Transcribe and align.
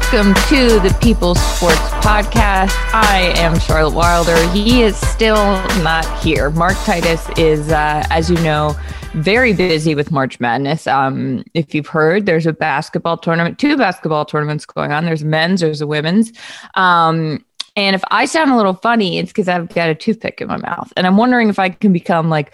Welcome 0.00 0.32
to 0.48 0.78
the 0.78 0.96
People's 1.02 1.40
Sports 1.56 1.80
Podcast. 2.06 2.70
I 2.94 3.32
am 3.34 3.58
Charlotte 3.58 3.96
Wilder. 3.96 4.48
He 4.50 4.82
is 4.82 4.96
still 4.96 5.34
not 5.82 6.06
here. 6.22 6.50
Mark 6.50 6.76
Titus 6.84 7.28
is, 7.36 7.72
uh, 7.72 8.06
as 8.08 8.30
you 8.30 8.36
know, 8.36 8.76
very 9.14 9.52
busy 9.54 9.96
with 9.96 10.12
March 10.12 10.38
Madness. 10.38 10.86
Um, 10.86 11.42
if 11.52 11.74
you've 11.74 11.88
heard, 11.88 12.26
there's 12.26 12.46
a 12.46 12.52
basketball 12.52 13.16
tournament, 13.16 13.58
two 13.58 13.76
basketball 13.76 14.24
tournaments 14.24 14.64
going 14.64 14.92
on. 14.92 15.04
There's 15.04 15.24
men's, 15.24 15.62
there's 15.62 15.80
a 15.80 15.86
women's. 15.86 16.32
Um, 16.74 17.44
and 17.74 17.96
if 17.96 18.04
I 18.12 18.26
sound 18.26 18.52
a 18.52 18.56
little 18.56 18.74
funny, 18.74 19.18
it's 19.18 19.30
because 19.32 19.48
I've 19.48 19.68
got 19.70 19.90
a 19.90 19.96
toothpick 19.96 20.40
in 20.40 20.46
my 20.46 20.58
mouth. 20.58 20.92
And 20.96 21.08
I'm 21.08 21.16
wondering 21.16 21.48
if 21.48 21.58
I 21.58 21.70
can 21.70 21.92
become 21.92 22.30
like 22.30 22.52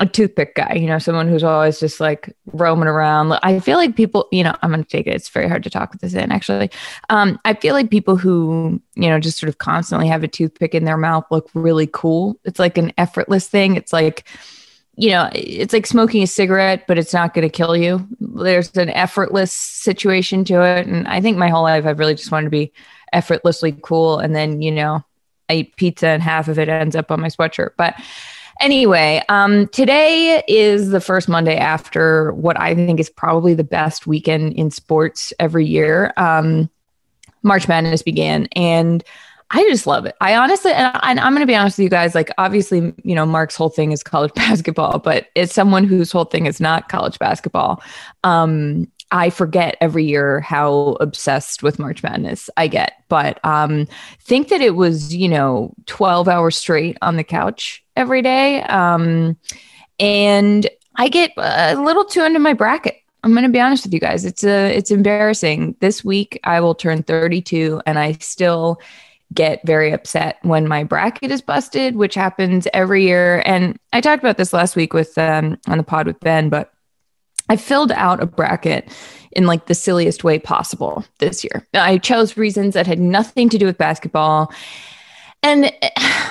a 0.00 0.06
toothpick 0.06 0.54
guy, 0.54 0.72
you 0.72 0.86
know, 0.86 0.98
someone 0.98 1.28
who's 1.28 1.44
always 1.44 1.78
just 1.78 2.00
like 2.00 2.34
roaming 2.52 2.88
around. 2.88 3.32
I 3.42 3.60
feel 3.60 3.76
like 3.76 3.96
people, 3.96 4.26
you 4.32 4.42
know, 4.42 4.56
I'm 4.62 4.70
going 4.70 4.82
to 4.82 4.88
take 4.88 5.06
it. 5.06 5.14
It's 5.14 5.28
very 5.28 5.46
hard 5.46 5.62
to 5.64 5.70
talk 5.70 5.92
with 5.92 6.00
this 6.00 6.14
in 6.14 6.32
actually. 6.32 6.70
Um, 7.10 7.38
I 7.44 7.52
feel 7.52 7.74
like 7.74 7.90
people 7.90 8.16
who, 8.16 8.80
you 8.94 9.10
know, 9.10 9.20
just 9.20 9.38
sort 9.38 9.48
of 9.48 9.58
constantly 9.58 10.08
have 10.08 10.24
a 10.24 10.28
toothpick 10.28 10.74
in 10.74 10.84
their 10.84 10.96
mouth 10.96 11.26
look 11.30 11.50
really 11.52 11.86
cool. 11.86 12.40
It's 12.44 12.58
like 12.58 12.78
an 12.78 12.94
effortless 12.96 13.46
thing. 13.46 13.76
It's 13.76 13.92
like, 13.92 14.26
you 14.96 15.10
know, 15.10 15.28
it's 15.34 15.74
like 15.74 15.86
smoking 15.86 16.22
a 16.22 16.26
cigarette, 16.26 16.86
but 16.88 16.96
it's 16.96 17.12
not 17.12 17.34
going 17.34 17.46
to 17.46 17.54
kill 17.54 17.76
you. 17.76 18.08
There's 18.20 18.74
an 18.78 18.88
effortless 18.88 19.52
situation 19.52 20.46
to 20.46 20.62
it. 20.62 20.86
And 20.86 21.06
I 21.08 21.20
think 21.20 21.36
my 21.36 21.50
whole 21.50 21.62
life, 21.62 21.84
I've 21.84 21.98
really 21.98 22.14
just 22.14 22.32
wanted 22.32 22.46
to 22.46 22.50
be 22.50 22.72
effortlessly 23.12 23.76
cool. 23.82 24.18
And 24.18 24.34
then, 24.34 24.62
you 24.62 24.72
know, 24.72 25.04
I 25.50 25.54
eat 25.54 25.76
pizza 25.76 26.08
and 26.08 26.22
half 26.22 26.48
of 26.48 26.58
it 26.58 26.70
ends 26.70 26.96
up 26.96 27.10
on 27.10 27.20
my 27.20 27.28
sweatshirt. 27.28 27.72
But 27.76 27.96
anyway, 28.60 29.22
um, 29.28 29.68
today 29.68 30.42
is 30.46 30.90
the 30.90 31.00
first 31.00 31.28
Monday 31.28 31.56
after 31.56 32.32
what 32.32 32.58
I 32.58 32.74
think 32.74 33.00
is 33.00 33.10
probably 33.10 33.54
the 33.54 33.64
best 33.64 34.06
weekend 34.06 34.52
in 34.54 34.70
sports 34.70 35.32
every 35.38 35.66
year. 35.66 36.12
Um, 36.16 36.70
March 37.42 37.68
Madness 37.68 38.02
began 38.02 38.46
and 38.54 39.02
I 39.52 39.64
just 39.68 39.86
love 39.86 40.06
it. 40.06 40.14
I 40.20 40.36
honestly, 40.36 40.72
and, 40.72 40.96
I, 40.96 41.10
am 41.10 41.32
going 41.32 41.40
to 41.40 41.46
be 41.46 41.56
honest 41.56 41.76
with 41.76 41.84
you 41.84 41.90
guys, 41.90 42.14
like 42.14 42.30
obviously, 42.38 42.94
you 43.02 43.14
know, 43.16 43.26
Mark's 43.26 43.56
whole 43.56 43.68
thing 43.68 43.90
is 43.90 44.04
college 44.04 44.32
basketball, 44.36 45.00
but 45.00 45.26
it's 45.34 45.52
someone 45.52 45.84
whose 45.84 46.12
whole 46.12 46.24
thing 46.24 46.46
is 46.46 46.60
not 46.60 46.88
college 46.88 47.18
basketball. 47.18 47.82
Um, 48.22 48.86
I 49.12 49.30
forget 49.30 49.76
every 49.80 50.04
year 50.04 50.40
how 50.40 50.96
obsessed 51.00 51.62
with 51.62 51.78
March 51.78 52.02
Madness 52.02 52.48
I 52.56 52.68
get, 52.68 52.92
but 53.08 53.44
um, 53.44 53.86
think 54.20 54.48
that 54.48 54.60
it 54.60 54.76
was, 54.76 55.14
you 55.14 55.28
know, 55.28 55.74
12 55.86 56.28
hours 56.28 56.56
straight 56.56 56.96
on 57.02 57.16
the 57.16 57.24
couch 57.24 57.84
every 57.96 58.22
day. 58.22 58.62
Um, 58.62 59.36
and 59.98 60.68
I 60.96 61.08
get 61.08 61.32
a 61.36 61.74
little 61.74 62.04
too 62.04 62.22
into 62.22 62.38
my 62.38 62.52
bracket. 62.52 62.96
I'm 63.22 63.32
going 63.32 63.44
to 63.44 63.50
be 63.50 63.60
honest 63.60 63.84
with 63.84 63.92
you 63.92 64.00
guys. 64.00 64.24
It's 64.24 64.44
a, 64.44 64.74
it's 64.74 64.90
embarrassing. 64.90 65.76
This 65.80 66.04
week 66.04 66.40
I 66.44 66.60
will 66.60 66.74
turn 66.74 67.02
32 67.02 67.82
and 67.86 67.98
I 67.98 68.12
still 68.12 68.80
get 69.32 69.64
very 69.64 69.92
upset 69.92 70.38
when 70.42 70.66
my 70.66 70.84
bracket 70.84 71.30
is 71.30 71.42
busted, 71.42 71.96
which 71.96 72.14
happens 72.14 72.66
every 72.72 73.04
year. 73.04 73.42
And 73.44 73.78
I 73.92 74.00
talked 74.00 74.22
about 74.22 74.38
this 74.38 74.52
last 74.52 74.74
week 74.74 74.92
with 74.92 75.16
um, 75.18 75.58
on 75.68 75.78
the 75.78 75.84
pod 75.84 76.06
with 76.06 76.18
Ben, 76.20 76.48
but 76.48 76.72
I 77.50 77.56
filled 77.56 77.90
out 77.92 78.22
a 78.22 78.26
bracket 78.26 78.88
in 79.32 79.44
like 79.44 79.66
the 79.66 79.74
silliest 79.74 80.22
way 80.22 80.38
possible 80.38 81.04
this 81.18 81.42
year. 81.42 81.66
I 81.74 81.98
chose 81.98 82.36
reasons 82.36 82.74
that 82.74 82.86
had 82.86 83.00
nothing 83.00 83.48
to 83.48 83.58
do 83.58 83.66
with 83.66 83.76
basketball. 83.76 84.52
And 85.42 85.72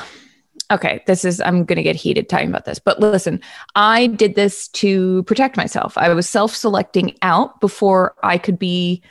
okay, 0.72 1.04
this 1.08 1.26
is, 1.26 1.42
I'm 1.42 1.66
going 1.66 1.76
to 1.76 1.84
get 1.84 1.98
heated 1.98 2.30
talking 2.30 2.48
about 2.48 2.64
this, 2.64 2.80
but 2.80 3.02
listen, 3.02 3.42
I 3.76 4.08
did 4.08 4.36
this 4.36 4.70
to 4.70 5.24
protect 5.24 5.58
myself. 5.58 5.98
I 5.98 6.08
was 6.14 6.30
self 6.30 6.56
selecting 6.56 7.18
out 7.22 7.60
before 7.60 8.16
I 8.24 8.38
could 8.38 8.58
be 8.58 9.02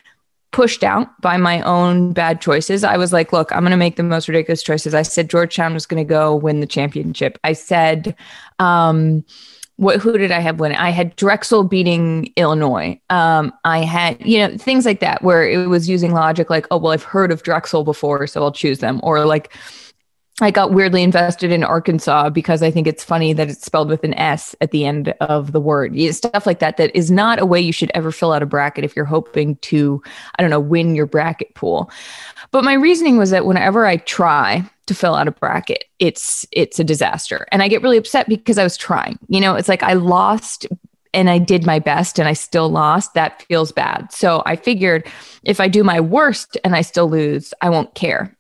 pushed 0.51 0.83
out 0.83 1.09
by 1.21 1.37
my 1.37 1.61
own 1.61 2.15
bad 2.15 2.41
choices. 2.41 2.85
I 2.85 2.97
was 2.97 3.13
like, 3.13 3.35
look, 3.35 3.53
I'm 3.53 3.61
going 3.61 3.71
to 3.73 3.77
make 3.77 3.97
the 3.97 4.03
most 4.03 4.29
ridiculous 4.29 4.63
choices. 4.63 4.95
I 4.95 5.03
said 5.03 5.29
Georgetown 5.29 5.75
was 5.75 5.85
going 5.85 6.03
to 6.03 6.09
go 6.09 6.35
win 6.35 6.61
the 6.61 6.67
championship. 6.67 7.39
I 7.45 7.53
said, 7.53 8.17
um, 8.59 9.27
what 9.79 10.01
who 10.01 10.19
did 10.19 10.33
I 10.33 10.41
have 10.41 10.59
win? 10.59 10.73
I 10.73 10.91
had 10.91 11.15
Drexel 11.15 11.63
beating 11.63 12.33
Illinois. 12.35 13.01
Um, 13.11 13.53
I 13.65 13.85
had 13.85 14.21
you 14.27 14.39
know 14.39 14.57
things 14.59 14.85
like 14.85 14.99
that 15.01 15.23
where 15.23 15.49
it 15.49 15.69
was 15.69 15.89
using 15.89 16.13
logic, 16.13 16.51
like 16.51 16.67
oh 16.73 16.79
well, 16.79 16.93
I've 16.93 17.05
heard 17.05 17.31
of 17.31 17.45
Drexel 17.45 17.85
before, 17.85 18.27
so 18.27 18.43
I'll 18.43 18.53
choose 18.53 18.81
them, 18.81 18.99
or 19.05 19.25
like 19.25 19.55
I 20.41 20.51
got 20.51 20.73
weirdly 20.73 21.03
invested 21.03 21.51
in 21.51 21.65
Arkansas 21.65 22.31
because 22.31 22.63
I 22.63 22.71
think 22.71 22.87
it's 22.87 23.03
funny 23.03 23.33
that 23.33 23.49
it's 23.49 23.65
spelled 23.65 23.89
with 23.89 24.05
an 24.05 24.15
S 24.15 24.55
at 24.61 24.71
the 24.71 24.85
end 24.85 25.15
of 25.21 25.53
the 25.53 25.61
word. 25.61 25.99
Stuff 26.15 26.47
like 26.47 26.61
that 26.61 26.77
that 26.77 26.95
is 26.95 27.11
not 27.11 27.41
a 27.41 27.47
way 27.47 27.61
you 27.61 27.73
should 27.73 27.91
ever 27.95 28.13
fill 28.13 28.33
out 28.33 28.43
a 28.43 28.47
bracket 28.47 28.85
if 28.85 28.95
you're 28.95 29.05
hoping 29.05 29.57
to, 29.57 30.01
I 30.39 30.43
don't 30.43 30.51
know, 30.51 30.61
win 30.61 30.95
your 30.95 31.07
bracket 31.07 31.55
pool. 31.55 31.91
But 32.53 32.65
my 32.65 32.75
reasoning 32.75 33.19
was 33.19 33.31
that 33.31 33.47
whenever 33.47 33.85
I 33.85 33.97
try 33.97 34.69
to 34.87 34.95
fill 34.95 35.15
out 35.15 35.29
a 35.29 35.33
bracket, 35.33 35.85
it's 35.99 36.47
it's 36.53 36.79
a 36.79 36.85
disaster. 36.85 37.47
And 37.51 37.63
I 37.63 37.69
get 37.69 37.83
really 37.83 37.99
upset 37.99 38.29
because 38.29 38.59
I 38.59 38.65
was 38.65 38.77
trying. 38.77 39.19
You 39.29 39.41
know, 39.41 39.57
it's 39.57 39.69
like 39.69 39.83
I 39.83 39.95
lost 39.95 40.67
and 41.15 41.29
I 41.29 41.39
did 41.39 41.67
my 41.67 41.79
best 41.79 42.19
and 42.19 42.29
I 42.29 42.35
still 42.35 42.69
lost, 42.69 43.15
that 43.15 43.43
feels 43.43 43.73
bad. 43.73 44.13
So 44.13 44.43
I 44.47 44.57
figured 44.57 45.07
if 45.43 45.59
I 45.59 45.67
do 45.67 45.83
my 45.83 46.01
worst 46.01 46.57
and 46.65 46.77
I 46.77 46.83
still 46.83 47.09
lose, 47.09 47.53
I 47.61 47.71
won't 47.71 47.95
care 47.95 48.38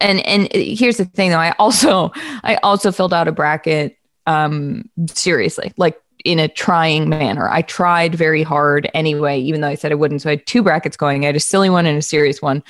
and 0.00 0.20
and 0.26 0.48
here's 0.52 0.96
the 0.96 1.04
thing 1.04 1.30
though. 1.30 1.38
I 1.38 1.54
also 1.58 2.12
i 2.42 2.56
also 2.62 2.92
filled 2.92 3.12
out 3.12 3.28
a 3.28 3.32
bracket 3.32 3.96
um 4.26 4.88
seriously 5.06 5.72
like 5.76 6.00
in 6.24 6.38
a 6.38 6.48
trying 6.48 7.08
manner. 7.08 7.50
I 7.50 7.62
tried 7.62 8.14
very 8.14 8.42
hard 8.42 8.90
anyway 8.94 9.38
even 9.40 9.60
though 9.60 9.68
i 9.68 9.74
said 9.74 9.92
i 9.92 9.94
wouldn't. 9.94 10.22
So 10.22 10.30
i 10.30 10.32
had 10.32 10.46
two 10.46 10.62
brackets 10.62 10.96
going. 10.96 11.24
I 11.24 11.26
had 11.26 11.36
a 11.36 11.40
silly 11.40 11.70
one 11.70 11.86
and 11.86 11.98
a 11.98 12.02
serious 12.02 12.40
one 12.40 12.62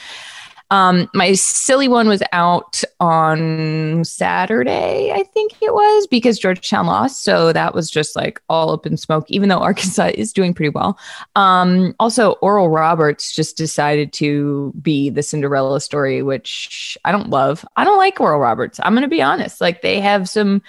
um, 0.70 1.08
my 1.14 1.34
silly 1.34 1.88
one 1.88 2.08
was 2.08 2.22
out 2.32 2.82
on 2.98 4.02
Saturday, 4.04 5.12
I 5.12 5.22
think 5.34 5.52
it 5.60 5.72
was, 5.72 6.06
because 6.06 6.38
Georgetown 6.38 6.86
lost. 6.86 7.22
So 7.22 7.52
that 7.52 7.75
was 7.75 7.91
just 7.91 8.16
like 8.16 8.41
all 8.48 8.72
up 8.72 8.86
in 8.86 8.97
smoke, 8.97 9.30
even 9.30 9.48
though 9.48 9.58
Arkansas 9.58 10.10
is 10.14 10.32
doing 10.32 10.54
pretty 10.54 10.70
well. 10.70 10.98
Um, 11.36 11.94
also, 12.00 12.32
Oral 12.42 12.70
Roberts 12.70 13.34
just 13.34 13.56
decided 13.56 14.12
to 14.14 14.72
be 14.80 15.10
the 15.10 15.22
Cinderella 15.22 15.80
story, 15.80 16.22
which 16.22 16.96
I 17.04 17.12
don't 17.12 17.31
love. 17.31 17.64
I 17.76 17.84
don't 17.84 17.98
like 17.98 18.20
Oral 18.20 18.41
Roberts. 18.41 18.81
I'm 18.82 18.94
going 18.94 19.02
to 19.02 19.08
be 19.08 19.22
honest. 19.22 19.60
Like, 19.60 19.82
they 19.82 20.00
have 20.00 20.28
some 20.28 20.62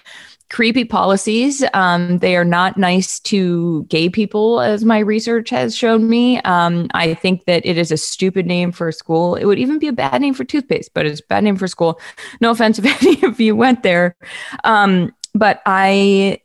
creepy 0.49 0.85
policies. 0.85 1.63
Um, 1.73 2.19
they 2.19 2.35
are 2.35 2.45
not 2.45 2.77
nice 2.77 3.19
to 3.21 3.83
gay 3.85 4.09
people, 4.09 4.61
as 4.61 4.85
my 4.85 4.99
research 4.99 5.49
has 5.49 5.75
shown 5.75 6.07
me. 6.07 6.39
Um, 6.41 6.87
I 6.93 7.15
think 7.15 7.45
that 7.45 7.65
it 7.65 7.77
is 7.77 7.91
a 7.91 7.97
stupid 7.97 8.45
name 8.45 8.71
for 8.71 8.89
a 8.89 8.93
school. 8.93 9.35
It 9.35 9.45
would 9.45 9.59
even 9.59 9.79
be 9.79 9.87
a 9.87 9.93
bad 9.93 10.21
name 10.21 10.33
for 10.33 10.43
toothpaste, 10.43 10.93
but 10.93 11.05
it's 11.05 11.21
a 11.21 11.25
bad 11.27 11.43
name 11.43 11.55
for 11.55 11.67
school. 11.67 11.99
No 12.41 12.51
offense 12.51 12.79
if 12.79 12.85
any 13.03 13.23
of 13.23 13.39
you 13.39 13.55
went 13.55 13.83
there. 13.83 14.15
Um, 14.63 15.13
but 15.33 15.61
I, 15.65 16.39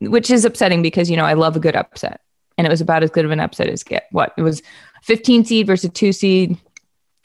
which 0.00 0.30
is 0.30 0.44
upsetting 0.44 0.82
because, 0.82 1.10
you 1.10 1.16
know, 1.16 1.26
I 1.26 1.34
love 1.34 1.54
a 1.54 1.60
good 1.60 1.76
upset. 1.76 2.20
And 2.58 2.66
it 2.66 2.70
was 2.70 2.80
about 2.80 3.02
as 3.02 3.10
good 3.10 3.24
of 3.24 3.30
an 3.30 3.40
upset 3.40 3.68
as 3.68 3.82
get. 3.82 4.08
What? 4.10 4.32
It 4.36 4.42
was 4.42 4.62
15 5.02 5.44
seed 5.44 5.66
versus 5.66 5.90
two 5.92 6.12
seed. 6.12 6.58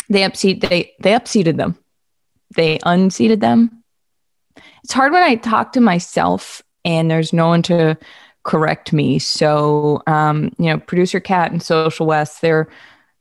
They 0.09 0.21
upseed, 0.21 0.61
they, 0.61 0.93
they 0.99 1.11
upseeded 1.11 1.57
them. 1.57 1.77
They 2.55 2.79
unseated 2.83 3.41
them 3.41 3.76
it's 4.87 4.93
hard 4.93 5.11
when 5.11 5.21
I 5.21 5.35
talk 5.35 5.73
to 5.73 5.81
myself 5.81 6.61
and 6.85 7.11
there's 7.11 7.33
no 7.33 7.49
one 7.49 7.61
to 7.63 7.97
correct 8.45 8.93
me. 8.93 9.19
So, 9.19 10.01
um, 10.07 10.53
you 10.57 10.67
know, 10.67 10.77
producer 10.77 11.19
Kat 11.19 11.51
and 11.51 11.61
Social 11.61 12.05
West, 12.05 12.39
they're 12.39 12.69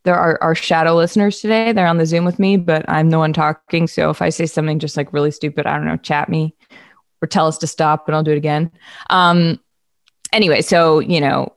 there 0.04 0.15
are 0.15 0.41
our 0.41 0.54
shadow 0.54 0.94
listeners 0.94 1.41
today. 1.41 1.72
They're 1.72 1.88
on 1.88 1.99
the 1.99 2.06
Zoom 2.06 2.25
with 2.25 2.38
me, 2.38 2.56
but 2.56 2.88
I'm 2.88 3.10
the 3.10 3.19
one 3.19 3.32
talking. 3.32 3.88
So 3.88 4.10
if 4.10 4.22
I 4.22 4.28
say 4.28 4.47
something 4.47 4.78
just 4.78 4.97
like 4.97 5.12
really 5.12 5.32
stupid, 5.32 5.66
I 5.66 5.74
don't 5.74 5.86
know, 5.86 5.97
chat 5.97 6.28
me 6.28 6.54
or 7.21 7.27
tell 7.27 7.48
us 7.48 7.59
to 7.59 7.66
stop 7.66 8.07
and 8.07 8.15
I'll 8.15 8.22
do 8.22 8.30
it 8.30 8.36
again. 8.36 8.71
Um, 9.10 9.59
anyway, 10.33 10.62
so 10.62 11.01
you 11.01 11.21
know, 11.21 11.53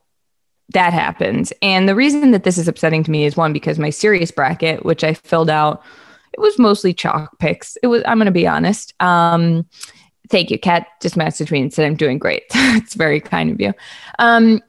that 0.70 0.92
happens. 0.92 1.52
And 1.62 1.88
the 1.88 1.94
reason 1.94 2.32
that 2.32 2.42
this 2.42 2.58
is 2.58 2.66
upsetting 2.66 3.04
to 3.04 3.12
me 3.12 3.26
is 3.26 3.36
one, 3.36 3.52
because 3.52 3.78
my 3.78 3.90
serious 3.90 4.32
bracket, 4.32 4.84
which 4.84 5.04
I 5.04 5.14
filled 5.14 5.50
out, 5.50 5.84
it 6.32 6.40
was 6.40 6.58
mostly 6.58 6.92
chalk 6.92 7.38
picks. 7.38 7.76
It 7.84 7.86
was, 7.86 8.02
I'm 8.08 8.18
going 8.18 8.26
to 8.26 8.32
be 8.32 8.48
honest. 8.48 8.92
Um, 8.98 9.66
Thank 10.30 10.50
you. 10.50 10.58
Kat 10.58 10.86
just 11.02 11.16
messaged 11.16 11.50
me 11.50 11.60
and 11.60 11.72
said 11.72 11.84
I'm 11.84 11.96
doing 11.96 12.18
great. 12.18 12.44
it's 12.54 12.94
very 12.94 13.20
kind 13.20 13.50
of 13.50 13.60
you. 13.60 13.74
Um, 14.18 14.62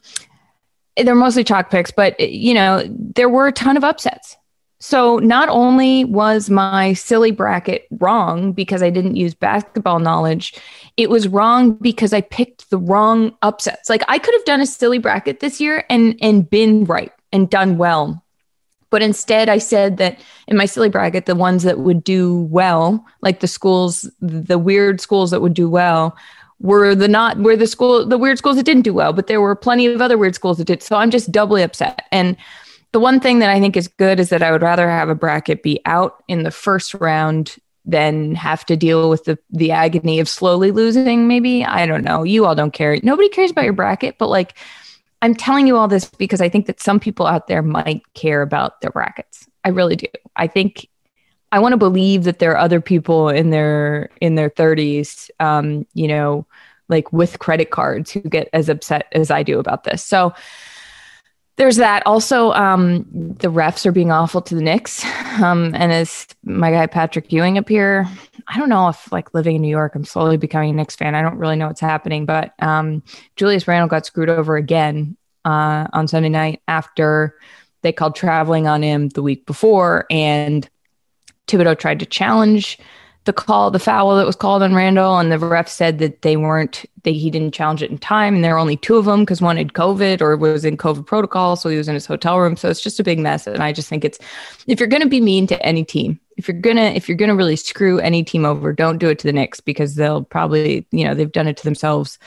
they're 0.98 1.16
mostly 1.16 1.44
chalk 1.44 1.70
picks, 1.70 1.92
but 1.92 2.20
you 2.20 2.54
know, 2.54 2.84
there 2.90 3.30
were 3.30 3.48
a 3.48 3.52
ton 3.52 3.78
of 3.78 3.84
upsets. 3.84 4.38
So 4.80 5.18
not 5.20 5.48
only 5.48 6.06
was 6.06 6.50
my 6.50 6.94
silly 6.94 7.30
bracket 7.30 7.86
wrong 7.92 8.52
because 8.52 8.82
I 8.82 8.90
didn't 8.90 9.16
use 9.16 9.36
basketball 9.36 10.00
knowledge, 10.00 10.56
it 10.98 11.12
was 11.12 11.28
wrong 11.28 11.74
because 11.74 12.14
I 12.14 12.22
picked 12.22 12.72
the 12.72 12.80
wrong 12.80 13.38
upsets. 13.44 13.90
Like 13.90 14.02
I 14.08 14.18
could 14.18 14.34
have 14.34 14.46
done 14.46 14.60
a 14.60 14.66
silly 14.66 14.98
bracket 14.98 15.40
this 15.40 15.62
year 15.62 15.86
and 15.90 16.18
and 16.20 16.50
been 16.50 16.86
right 16.86 17.12
and 17.32 17.48
done 17.48 17.78
well 17.78 18.24
but 18.92 19.02
instead, 19.02 19.50
I 19.50 19.58
said 19.58 19.98
that 19.98 20.20
in 20.48 20.58
my 20.58 20.66
silly 20.66 20.90
bracket, 20.90 21.26
the 21.26 21.36
ones 21.36 21.64
that 21.64 21.80
would 21.80 22.04
do 22.04 22.42
well, 22.52 23.04
like 23.22 23.40
the 23.40 23.48
schools, 23.48 24.08
the 24.20 24.60
weird 24.60 25.02
schools 25.02 25.32
that 25.32 25.42
would 25.42 25.54
do 25.54 25.70
well, 25.70 26.16
were 26.60 26.94
the 26.94 27.08
not 27.08 27.38
were 27.38 27.56
the 27.56 27.66
school 27.66 28.06
the 28.06 28.18
weird 28.18 28.38
schools 28.38 28.58
that 28.58 28.66
didn't 28.66 28.84
do 28.84 28.94
well. 28.94 29.14
But 29.14 29.28
there 29.28 29.42
were 29.42 29.56
plenty 29.56 29.88
of 29.88 30.02
other 30.02 30.18
weird 30.18 30.36
schools 30.36 30.58
that 30.58 30.66
did. 30.66 30.84
So 30.84 30.98
I'm 30.98 31.10
just 31.10 31.32
doubly 31.32 31.64
upset. 31.64 32.04
And 32.12 32.36
the 32.92 33.00
one 33.00 33.22
thing 33.22 33.40
that 33.40 33.50
I 33.50 33.60
think 33.62 33.78
is 33.78 33.88
good 33.88 34.20
is 34.20 34.30
that 34.30 34.44
I 34.44 34.52
would 34.52 34.62
rather 34.62 34.90
have 34.90 35.08
a 35.10 35.16
bracket 35.16 35.64
be 35.64 35.80
out 35.86 36.22
in 36.28 36.44
the 36.44 36.52
first 36.52 36.94
round 36.96 37.56
than 37.86 38.36
have 38.36 38.66
to 38.66 38.76
deal 38.76 39.10
with 39.10 39.24
the 39.24 39.40
the 39.50 39.72
agony 39.72 40.20
of 40.20 40.28
slowly 40.28 40.72
losing. 40.72 41.30
Maybe 41.30 41.64
I 41.64 41.86
don't 41.86 42.04
know. 42.04 42.24
You 42.24 42.46
all 42.46 42.56
don't 42.56 42.74
care. 42.74 43.00
Nobody 43.02 43.30
cares 43.30 43.52
about 43.52 43.64
your 43.64 43.74
bracket, 43.74 44.18
but 44.18 44.28
like 44.28 44.56
I'm 45.22 45.36
telling 45.36 45.68
you 45.68 45.78
all 45.78 45.88
this 45.88 46.06
because 46.06 46.42
I 46.42 46.50
think 46.50 46.66
that 46.66 46.82
some 46.82 47.00
people 47.00 47.28
out 47.28 47.48
there 47.48 47.62
might 47.62 48.02
care 48.14 48.42
about 48.42 48.82
their 48.82 48.92
brackets. 48.92 49.48
I 49.64 49.70
really 49.70 49.96
do. 49.96 50.08
I 50.36 50.48
think 50.48 50.88
I 51.52 51.60
want 51.60 51.74
to 51.74 51.78
believe 51.78 52.24
that 52.24 52.40
there 52.40 52.52
are 52.52 52.58
other 52.58 52.82
people 52.82 53.30
in 53.30 53.50
their 53.50 54.10
in 54.22 54.36
their 54.36 54.50
30s, 54.50 55.30
um, 55.40 55.86
you 55.94 56.08
know, 56.08 56.48
like 56.88 57.12
with 57.14 57.40
credit 57.40 57.72
cards 57.72 58.12
who 58.12 58.22
get 58.22 58.50
as 58.54 58.70
upset 58.70 59.08
as 59.12 59.30
I 59.30 59.44
do 59.44 59.60
about 59.60 59.84
this. 59.84 60.04
So 60.04 60.34
there's 61.58 61.78
that. 61.78 62.06
Also, 62.06 62.52
um, 62.54 63.06
the 63.12 63.50
refs 63.50 63.86
are 63.86 63.92
being 63.92 64.12
awful 64.12 64.42
to 64.42 64.56
the 64.56 64.62
Knicks. 64.62 65.04
Um, 65.32 65.74
and 65.76 65.94
as 65.94 66.28
my 66.44 66.72
guy 66.72 66.88
Patrick 66.88 67.32
Ewing 67.32 67.58
up 67.58 67.70
here, 67.70 68.06
I 68.50 68.60
don't 68.60 68.68
know 68.68 68.90
if 68.90 69.10
like 69.14 69.34
living 69.34 69.56
in 69.56 69.62
New 69.62 69.70
York, 69.70 69.96
I'm 69.96 70.04
slowly 70.04 70.36
becoming 70.36 70.72
a 70.72 70.74
Knicks 70.74 70.98
fan. 70.98 71.16
I 71.16 71.22
don't 71.22 71.38
really 71.38 71.56
know 71.56 71.68
what's 71.68 71.80
happening, 71.80 72.26
but 72.26 72.52
um, 72.60 73.02
Julius 73.38 73.66
Randle 73.66 73.88
got 73.88 74.06
screwed 74.06 74.28
over 74.28 74.58
again 74.58 75.16
uh, 75.46 75.88
on 75.94 76.10
Sunday 76.10 76.28
night 76.28 76.62
after 76.68 77.38
they 77.82 77.94
called 77.94 78.16
traveling 78.16 78.68
on 78.68 78.84
him 78.84 79.08
the 79.08 79.24
week 79.24 79.46
before, 79.46 80.06
and 80.12 80.70
Thibodeau 81.48 81.80
tried 81.80 82.00
to 82.00 82.06
challenge 82.06 82.78
the 83.26 83.34
call, 83.34 83.70
the 83.70 83.80
foul 83.80 84.16
that 84.16 84.26
was 84.26 84.36
called 84.36 84.64
on 84.64 84.74
Randle, 84.74 85.20
and 85.20 85.32
the 85.32 85.38
ref 85.38 85.68
said 85.68 86.00
that 86.00 86.24
they 86.24 86.38
weren't, 86.38 86.86
they, 87.04 87.14
he 87.14 87.30
didn't 87.30 87.54
challenge 87.54 87.84
it 87.84 87.92
in 87.92 88.00
time, 88.00 88.36
and 88.36 88.44
there 88.44 88.54
were 88.54 88.60
only 88.60 88.78
two 88.78 88.98
of 88.98 89.06
them 89.06 89.20
because 89.22 89.42
one 89.42 89.58
had 89.58 89.74
COVID 89.74 90.22
or 90.22 90.36
was 90.38 90.66
in 90.66 90.76
COVID 90.76 91.06
protocol, 91.06 91.56
so 91.56 91.70
he 91.70 91.78
was 91.78 91.88
in 91.88 91.94
his 91.94 92.08
hotel 92.08 92.40
room. 92.40 92.58
So 92.58 92.70
it's 92.70 92.82
just 92.82 93.00
a 93.00 93.04
big 93.04 93.20
mess, 93.20 93.46
and 93.46 93.62
I 93.62 93.74
just 93.74 93.90
think 93.90 94.04
it's 94.04 94.18
if 94.66 94.80
you're 94.80 94.90
going 94.90 95.04
to 95.04 95.10
be 95.10 95.22
mean 95.22 95.46
to 95.48 95.64
any 95.64 95.84
team, 95.84 96.20
if 96.38 96.48
you're 96.48 96.60
gonna 96.60 96.82
if 96.96 97.08
you're 97.08 97.18
gonna 97.18 97.36
really 97.36 97.56
screw 97.56 98.00
any 98.00 98.24
team 98.24 98.44
over, 98.44 98.74
don't 98.74 98.98
do 98.98 99.10
it 99.10 99.20
to 99.20 99.28
the 99.28 99.34
Knicks 99.34 99.60
because 99.60 99.96
they'll 99.96 100.24
probably, 100.24 100.88
you 100.92 101.06
know, 101.06 101.14
they've 101.14 101.32
done 101.32 101.48
it 101.48 101.58
to 101.58 101.64
themselves 101.64 102.18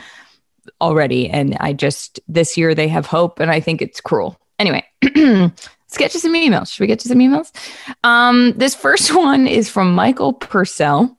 already, 0.81 1.29
and 1.29 1.57
I 1.59 1.73
just 1.73 2.21
this 2.29 2.57
year 2.57 2.73
they 2.73 2.89
have 2.89 3.07
hope, 3.07 3.41
and 3.41 3.51
I 3.51 3.59
think 3.59 3.83
it's 3.83 4.01
cruel. 4.01 4.39
Anyway. 4.61 4.85
let's 5.95 5.99
get 5.99 6.11
to 6.11 6.19
some 6.19 6.35
emails. 6.35 6.73
Should 6.73 6.81
we 6.81 6.87
get 6.89 6.99
to 7.01 7.09
some 7.09 7.19
emails? 7.19 7.53
Um, 8.03 8.53
this 8.57 8.75
first 8.75 9.15
one 9.15 9.47
is 9.47 9.71
from 9.71 9.95
Michael 9.95 10.33
Purcell 10.33 11.17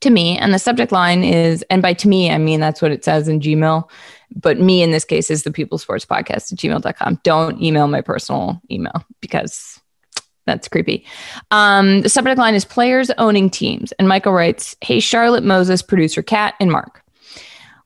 to 0.00 0.10
me, 0.10 0.38
and 0.38 0.52
the 0.52 0.58
subject 0.58 0.92
line 0.92 1.24
is, 1.24 1.64
and 1.70 1.80
by 1.80 1.94
to 1.94 2.08
me, 2.08 2.30
I 2.30 2.38
mean 2.38 2.60
that's 2.60 2.82
what 2.82 2.92
it 2.92 3.04
says 3.04 3.28
in 3.28 3.40
Gmail, 3.40 3.88
but 4.36 4.60
me 4.60 4.82
in 4.82 4.90
this 4.90 5.04
case 5.04 5.30
is 5.30 5.42
the 5.42 5.50
People 5.50 5.78
Sports 5.78 6.04
Podcast 6.04 6.52
at 6.52 6.58
gmail.com. 6.58 7.20
Don't 7.24 7.60
email 7.62 7.88
my 7.88 8.02
personal 8.02 8.60
email 8.70 9.04
because 9.20 9.80
that's 10.46 10.68
creepy. 10.68 11.06
Um, 11.50 12.02
the 12.02 12.08
subject 12.08 12.38
line 12.38 12.54
is 12.54 12.64
players 12.64 13.10
owning 13.18 13.50
teams. 13.50 13.92
And 13.92 14.08
Michael 14.08 14.32
writes, 14.32 14.76
Hey, 14.80 15.00
Charlotte 15.00 15.44
Moses, 15.44 15.82
producer 15.82 16.22
Kat, 16.22 16.54
and 16.60 16.70
Mark. 16.70 17.02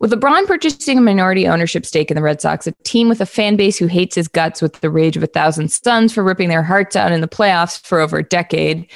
With 0.03 0.11
LeBron 0.11 0.49
purchasing 0.49 0.99
a 0.99 1.01
minority 1.01 1.47
ownership 1.47 1.87
stake 1.87 2.11
in 2.11 2.17
the 2.17 2.23
Red 2.23 2.41
Sox, 2.41 2.67
a 2.67 2.73
team 2.83 3.09
with 3.09 3.21
a 3.21 3.27
fan 3.27 3.55
base 3.55 3.79
who 3.79 3.87
hates 3.87 4.17
his 4.17 4.27
guts 4.27 4.61
with 4.61 4.81
the 4.81 4.91
rage 4.91 5.17
of 5.17 5.23
a 5.23 5.29
thousand 5.29 5.71
suns 5.71 6.13
for 6.13 6.25
ripping 6.25 6.49
their 6.49 6.65
hearts 6.65 6.97
out 6.97 7.13
in 7.13 7.21
the 7.21 7.29
playoffs 7.29 7.81
for 7.87 8.01
over 8.01 8.19
a 8.19 8.25
decade, 8.25 8.91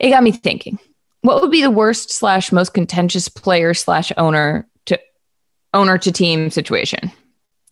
it 0.00 0.10
got 0.10 0.24
me 0.24 0.32
thinking. 0.32 0.80
What 1.20 1.40
would 1.40 1.52
be 1.52 1.62
the 1.62 1.70
worst 1.70 2.10
slash 2.10 2.50
most 2.50 2.74
contentious 2.74 3.28
player 3.28 3.72
slash 3.72 4.10
owner 4.16 4.66
to 4.86 4.98
owner 5.74 5.96
to 5.96 6.10
team 6.10 6.50
situation? 6.50 7.12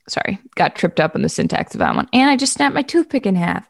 Sorry, 0.08 0.38
got 0.54 0.76
tripped 0.76 1.00
up 1.00 1.16
in 1.16 1.22
the 1.22 1.28
syntax 1.28 1.74
of 1.74 1.80
that 1.80 1.96
one. 1.96 2.08
And 2.12 2.30
I 2.30 2.36
just 2.36 2.52
snapped 2.52 2.76
my 2.76 2.82
toothpick 2.82 3.26
in 3.26 3.34
half. 3.34 3.68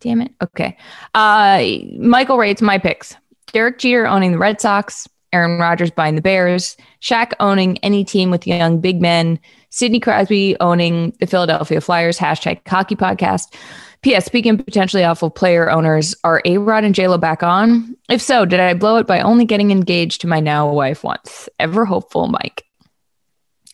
Damn 0.00 0.22
it. 0.22 0.32
Okay. 0.42 0.78
Uh, 1.12 1.62
Michael 1.98 2.38
rates 2.38 2.62
my 2.62 2.78
picks. 2.78 3.16
Derek 3.52 3.78
Jeter 3.78 4.06
owning 4.06 4.32
the 4.32 4.38
Red 4.38 4.62
Sox, 4.62 5.06
Aaron 5.32 5.58
Rodgers 5.58 5.90
buying 5.90 6.14
the 6.14 6.22
Bears, 6.22 6.76
Shaq 7.00 7.32
owning 7.40 7.78
any 7.78 8.04
team 8.04 8.30
with 8.30 8.46
young 8.46 8.80
big 8.80 9.00
men, 9.00 9.38
Sidney 9.70 10.00
Crosby 10.00 10.56
owning 10.60 11.12
the 11.20 11.26
Philadelphia 11.26 11.80
Flyers, 11.80 12.18
hashtag 12.18 12.66
hockey 12.66 12.96
podcast. 12.96 13.54
P.S. 14.02 14.24
Speaking 14.24 14.56
potentially 14.56 15.02
awful 15.04 15.30
player 15.30 15.70
owners, 15.70 16.14
are 16.22 16.40
A 16.44 16.58
Rod 16.58 16.84
and 16.84 16.94
JLo 16.94 17.18
back 17.20 17.42
on? 17.42 17.96
If 18.08 18.22
so, 18.22 18.44
did 18.44 18.60
I 18.60 18.74
blow 18.74 18.98
it 18.98 19.06
by 19.06 19.20
only 19.20 19.44
getting 19.44 19.70
engaged 19.70 20.20
to 20.20 20.28
my 20.28 20.38
now 20.38 20.70
wife 20.70 21.02
once? 21.02 21.48
Ever 21.58 21.84
hopeful, 21.84 22.28
Mike. 22.28 22.64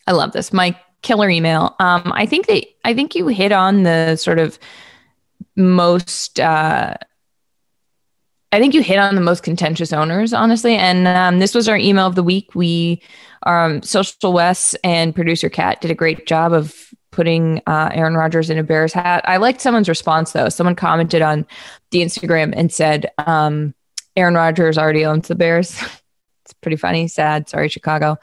I 0.07 0.13
love 0.13 0.31
this. 0.31 0.51
Mike, 0.51 0.77
killer 1.03 1.29
email. 1.29 1.75
Um, 1.79 2.11
I 2.15 2.25
think 2.25 2.47
that 2.47 2.65
I 2.83 2.93
think 2.93 3.15
you 3.15 3.27
hit 3.27 3.51
on 3.51 3.83
the 3.83 4.15
sort 4.15 4.39
of 4.39 4.57
most 5.55 6.39
uh 6.39 6.95
I 8.53 8.59
think 8.59 8.75
you 8.75 8.83
hit 8.83 8.99
on 8.99 9.15
the 9.15 9.21
most 9.21 9.41
contentious 9.41 9.91
owners, 9.91 10.31
honestly. 10.31 10.75
And 10.75 11.07
um, 11.07 11.39
this 11.39 11.55
was 11.55 11.67
our 11.67 11.75
email 11.75 12.05
of 12.05 12.13
the 12.13 12.21
week. 12.21 12.53
We, 12.53 13.01
um, 13.47 13.81
Social 13.81 14.31
West 14.31 14.77
and 14.83 15.15
producer 15.15 15.49
Kat 15.49 15.81
did 15.81 15.89
a 15.89 15.95
great 15.95 16.27
job 16.27 16.53
of 16.53 16.93
putting 17.09 17.63
uh, 17.65 17.89
Aaron 17.91 18.13
Rodgers 18.13 18.51
in 18.51 18.59
a 18.59 18.63
Bears 18.63 18.93
hat. 18.93 19.27
I 19.27 19.37
liked 19.37 19.59
someone's 19.59 19.89
response 19.89 20.33
though. 20.33 20.49
Someone 20.49 20.75
commented 20.75 21.23
on 21.23 21.47
the 21.89 22.03
Instagram 22.03 22.53
and 22.55 22.71
said, 22.71 23.09
um, 23.17 23.73
Aaron 24.15 24.35
Rodgers 24.35 24.77
already 24.77 25.03
owns 25.03 25.29
the 25.29 25.35
Bears. 25.35 25.81
it's 26.45 26.53
pretty 26.61 26.77
funny, 26.77 27.07
sad. 27.07 27.49
Sorry, 27.49 27.69
Chicago. 27.69 28.17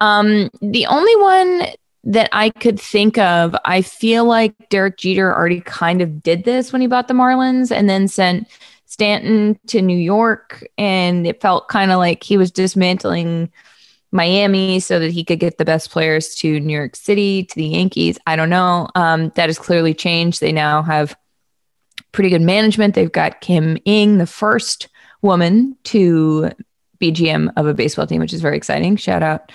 Um, 0.00 0.48
the 0.62 0.86
only 0.86 1.16
one 1.16 1.66
that 2.04 2.30
I 2.32 2.48
could 2.48 2.80
think 2.80 3.18
of, 3.18 3.54
I 3.66 3.82
feel 3.82 4.24
like 4.24 4.54
Derek 4.70 4.96
Jeter 4.96 5.34
already 5.34 5.60
kind 5.60 6.00
of 6.00 6.22
did 6.22 6.44
this 6.44 6.72
when 6.72 6.80
he 6.80 6.86
bought 6.86 7.08
the 7.08 7.14
Marlins 7.14 7.70
and 7.70 7.90
then 7.90 8.08
sent 8.08 8.48
Stanton 8.86 9.58
to 9.66 9.82
New 9.82 9.98
York, 9.98 10.66
and 10.78 11.26
it 11.26 11.40
felt 11.40 11.68
kind 11.68 11.90
of 11.90 11.98
like 11.98 12.22
he 12.22 12.36
was 12.36 12.50
dismantling 12.50 13.52
Miami 14.12 14.80
so 14.80 14.98
that 14.98 15.10
he 15.10 15.24
could 15.24 15.40
get 15.40 15.58
the 15.58 15.64
best 15.64 15.90
players 15.90 16.34
to 16.36 16.60
New 16.60 16.72
York 16.72 16.96
City, 16.96 17.44
to 17.44 17.54
the 17.54 17.66
Yankees. 17.66 18.18
I 18.26 18.36
don't 18.36 18.50
know. 18.50 18.88
Um, 18.94 19.32
that 19.34 19.48
has 19.48 19.58
clearly 19.58 19.92
changed. 19.92 20.40
They 20.40 20.52
now 20.52 20.82
have 20.82 21.16
pretty 22.12 22.30
good 22.30 22.42
management. 22.42 22.94
They've 22.94 23.12
got 23.12 23.40
Kim 23.40 23.76
Ng, 23.84 24.18
the 24.18 24.26
first 24.26 24.88
woman 25.20 25.76
to 25.84 26.50
be 26.98 27.12
GM 27.12 27.52
of 27.56 27.66
a 27.66 27.74
baseball 27.74 28.06
team, 28.06 28.20
which 28.20 28.32
is 28.32 28.40
very 28.40 28.56
exciting. 28.56 28.96
Shout 28.96 29.22
out, 29.22 29.52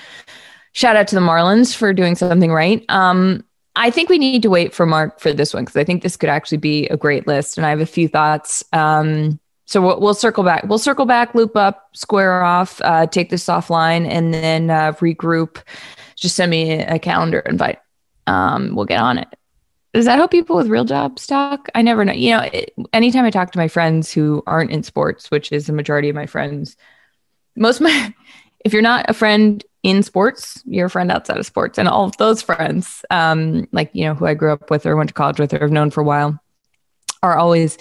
shout 0.74 0.96
out 0.96 1.08
to 1.08 1.15
the 1.15 1.22
Marlins 1.22 1.75
for 1.75 1.94
doing 1.94 2.15
something 2.15 2.51
right. 2.51 2.86
Um, 2.89 3.44
I 3.75 3.90
think 3.90 4.10
we 4.10 4.18
need 4.18 4.42
to 4.42 4.50
wait 4.50 4.74
for 4.74 4.86
Mark 4.86 5.20
for 5.20 5.32
this 5.32 5.54
one 5.54 5.63
because 5.63 5.78
I 5.78 5.84
think 5.84 6.04
this 6.04 6.18
could 6.18 6.30
actually 6.30 6.58
be 6.58 6.88
a 6.88 6.98
great 6.98 7.28
list, 7.28 7.58
and 7.58 7.66
I 7.66 7.70
have 7.70 7.80
a 7.80 7.86
few 7.86 8.08
thoughts. 8.08 8.63
Um, 8.74 9.40
so 9.66 9.82
we'll, 9.82 10.01
we'll, 10.01 10.13
circle 10.13 10.44
back. 10.44 10.66
We'll 10.66 10.78
circle 10.78 11.06
back, 11.06 11.34
loop 11.34 11.56
up, 11.56 11.88
square 11.94 12.44
off, 12.44 12.82
uh, 12.82 13.08
take 13.08 13.30
this 13.30 13.46
offline, 13.46 14.06
and 14.06 14.34
then 14.34 14.70
uh, 14.70 14.92
regroup. 14.94 15.63
Just 16.18 16.36
send 16.36 16.51
me 16.51 16.74
a 16.74 17.00
calendar 17.00 17.40
invite. 17.40 17.80
Um, 18.28 18.75
we'll 18.75 18.86
get 18.86 19.00
on 19.00 19.18
it. 19.18 19.30
Does 19.94 20.06
that 20.06 20.18
help 20.18 20.32
people 20.32 20.56
with 20.58 20.68
real 20.68 20.86
jobs 20.86 21.25
talk? 21.25 21.70
I 21.74 21.82
never 21.82 22.04
know. 22.04 22.13
You 22.13 22.32
know, 22.32 22.42
it, 22.51 22.74
anytime 22.92 23.25
I 23.25 23.30
talk 23.30 23.51
to 23.51 23.58
my 23.58 23.68
friends 23.68 24.12
who 24.12 24.44
aren't 24.46 24.72
in 24.72 24.84
sports, 24.84 25.32
which 25.32 25.51
is 25.51 25.68
the 25.68 25.74
majority 25.74 26.10
of 26.10 26.16
my 26.16 26.25
friends, 26.25 26.75
most 27.56 27.78
of 27.78 27.84
my, 27.84 28.13
if 28.66 28.74
you're 28.74 28.82
not 28.82 29.10
a 29.10 29.13
friend 29.13 29.63
in 29.83 30.03
sports, 30.03 30.61
you're 30.65 30.85
a 30.85 30.89
friend 30.89 31.11
outside 31.11 31.38
of 31.38 31.45
sports. 31.45 31.77
And 31.77 31.88
all 31.88 32.05
of 32.05 32.17
those 32.17 32.41
friends, 32.41 33.03
um, 33.09 33.67
like, 33.71 33.89
you 33.93 34.05
know, 34.05 34.13
who 34.13 34.27
I 34.27 34.33
grew 34.33 34.51
up 34.51 34.69
with 34.69 34.85
or 34.85 34.95
went 34.95 35.09
to 35.09 35.13
college 35.13 35.39
with 35.39 35.53
or 35.53 35.59
have 35.59 35.71
known 35.71 35.89
for 35.89 36.01
a 36.01 36.05
while, 36.05 36.39
are 37.23 37.38
always 37.38 37.77